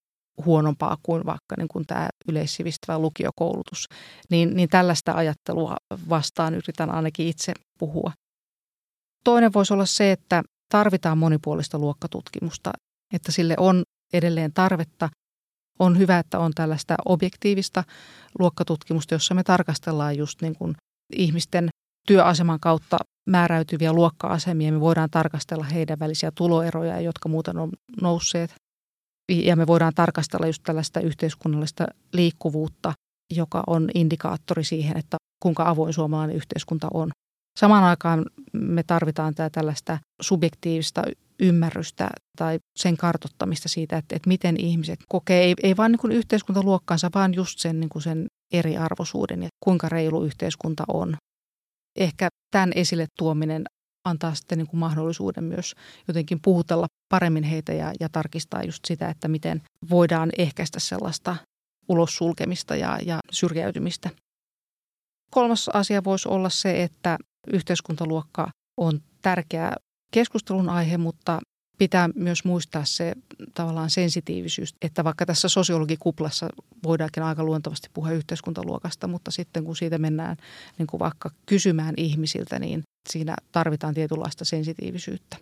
huonompaa 0.45 0.97
kuin 1.03 1.27
vaikka 1.27 1.55
niin 1.59 1.69
kuin 1.69 1.87
tämä 1.87 2.09
yleissivistävä 2.29 2.99
lukiokoulutus, 2.99 3.89
niin, 4.31 4.57
niin 4.57 4.69
tällaista 4.69 5.13
ajattelua 5.13 5.77
vastaan 6.09 6.55
yritän 6.55 6.91
ainakin 6.91 7.27
itse 7.27 7.53
puhua. 7.79 8.13
Toinen 9.25 9.53
voisi 9.53 9.75
olla 9.75 9.87
se, 9.87 10.13
että 10.13 10.43
tarvitaan 10.69 11.19
monipuolista 11.19 11.79
luokkatutkimusta, 11.79 12.73
että 13.15 13.33
sille 13.33 13.55
on 13.59 13.83
edelleen 14.13 14.53
tarvetta. 14.53 15.09
On 15.79 15.99
hyvä, 15.99 16.19
että 16.19 16.39
on 16.39 16.53
tällaista 16.55 16.95
objektiivista 17.05 17.85
luokkatutkimusta, 18.39 19.15
jossa 19.15 19.35
me 19.35 19.43
tarkastellaan 19.43 20.17
just 20.17 20.43
niin 20.43 20.55
kuin 20.55 20.75
ihmisten 21.17 21.69
työaseman 22.07 22.61
kautta 22.61 22.99
määräytyviä 23.31 23.93
luokka-asemia. 23.93 24.73
Me 24.73 24.81
voidaan 24.81 25.11
tarkastella 25.11 25.65
heidän 25.65 25.99
välisiä 25.99 26.33
tuloeroja, 26.35 27.01
jotka 27.01 27.29
muuten 27.29 27.59
on 27.59 27.71
nousseet. 28.01 28.55
Ja 29.33 29.57
me 29.57 29.67
voidaan 29.67 29.93
tarkastella 29.95 30.47
just 30.47 30.63
tällaista 30.63 31.01
yhteiskunnallista 31.01 31.87
liikkuvuutta, 32.13 32.93
joka 33.37 33.63
on 33.67 33.91
indikaattori 33.95 34.65
siihen, 34.65 34.97
että 34.97 35.17
kuinka 35.43 35.69
avoin 35.69 35.93
suomalainen 35.93 36.37
yhteiskunta 36.37 36.89
on. 36.95 37.11
Samaan 37.61 37.85
aikaan 37.85 38.27
me 38.53 38.83
tarvitaan 38.83 39.35
tämä 39.35 39.51
tällaista 39.51 39.99
subjektiivista 40.23 41.03
ymmärrystä 41.41 42.11
tai 42.37 42.59
sen 42.79 42.97
kartottamista 42.97 43.69
siitä, 43.69 43.97
että, 43.97 44.17
että 44.17 44.29
miten 44.29 44.57
ihmiset 44.61 45.01
kokee, 45.09 45.45
ei, 45.45 45.55
ei 45.63 45.77
vain 45.77 45.93
niin 45.93 46.17
yhteiskuntaluokkaansa, 46.17 47.11
vaan 47.15 47.35
just 47.35 47.59
sen, 47.59 47.81
niin 47.81 47.89
kuin 47.89 48.03
sen 48.03 48.27
eriarvoisuuden 48.53 49.43
ja 49.43 49.49
kuinka 49.65 49.89
reilu 49.89 50.25
yhteiskunta 50.25 50.85
on. 50.89 51.17
Ehkä 51.99 52.29
tämän 52.51 52.73
esille 52.75 53.07
tuominen 53.19 53.65
antaa 54.05 54.35
sitten 54.35 54.59
niin 54.59 54.67
kuin 54.67 54.81
mahdollisuuden 54.81 55.45
myös 55.45 55.75
jotenkin 56.09 56.41
puhutella 56.43 56.87
paremmin 57.09 57.45
heitä 57.45 57.73
ja, 57.73 57.93
ja 58.01 58.09
tarkistaa 58.09 58.63
just 58.63 58.85
sitä, 58.85 59.09
että 59.09 59.29
miten 59.29 59.63
voidaan 59.91 60.31
ehkäistä 60.39 60.81
sellaista 60.81 61.37
ulos 61.89 62.17
sulkemista 62.17 62.77
ja, 62.77 62.99
ja 63.07 63.21
syrjäytymistä. 63.31 64.11
Kolmas 65.31 65.69
asia 65.69 66.05
voisi 66.05 66.29
olla 66.29 66.49
se, 66.49 66.83
että 66.83 67.19
yhteiskuntaluokka 67.53 68.51
on 68.77 69.01
tärkeä 69.23 69.73
keskustelun 70.15 70.69
aihe, 70.69 70.99
mutta 70.99 71.41
pitää 71.79 72.09
myös 72.15 72.45
muistaa 72.45 72.85
se 72.85 73.13
tavallaan 73.55 73.91
sensitiivisyys, 73.91 74.75
että 74.83 75.05
vaikka 75.05 75.27
tässä 75.27 75.49
sosiologikuplassa 75.49 76.49
voidaankin 76.83 77.23
aika 77.23 77.45
luontavasti 77.45 77.89
puhua 77.95 78.11
yhteiskuntaluokasta, 78.11 79.09
mutta 79.09 79.31
sitten 79.31 79.65
kun 79.65 79.77
siitä 79.77 79.99
mennään 79.99 80.37
niin 80.79 80.87
kuin 80.87 81.01
vaikka 81.01 81.31
kysymään 81.47 81.95
ihmisiltä, 81.97 82.59
niin 82.59 82.83
siinä 83.09 83.37
tarvitaan 83.53 83.95
tietynlaista 83.95 84.45
sensitiivisyyttä. 84.45 85.37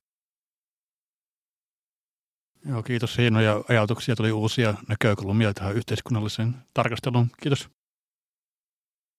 Joo, 2.66 2.82
kiitos. 2.82 3.18
Hienoja 3.18 3.64
ajatuksia. 3.68 4.16
Tuli 4.16 4.32
uusia 4.32 4.74
näkökulmia 4.88 5.54
tähän 5.54 5.76
yhteiskunnalliseen 5.76 6.54
tarkasteluun. 6.74 7.30
Kiitos. 7.42 7.68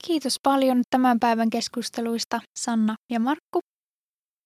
Kiitos 0.07 0.35
paljon 0.43 0.81
tämän 0.89 1.19
päivän 1.19 1.49
keskusteluista 1.49 2.39
Sanna 2.59 2.95
ja 3.09 3.19
Markku. 3.19 3.59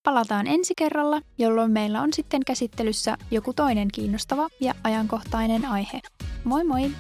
Palataan 0.04 0.48
ensi 0.48 0.74
kerralla, 0.78 1.22
jolloin 1.38 1.72
meillä 1.72 2.02
on 2.02 2.14
sitten 2.14 2.42
käsittelyssä 2.46 3.18
joku 3.32 3.54
toinen 3.54 3.88
kiinnostava 3.94 4.48
ja 4.62 4.74
ajankohtainen 4.84 5.66
aihe. 5.66 6.02
Moi 6.44 6.64
moi! 6.64 6.92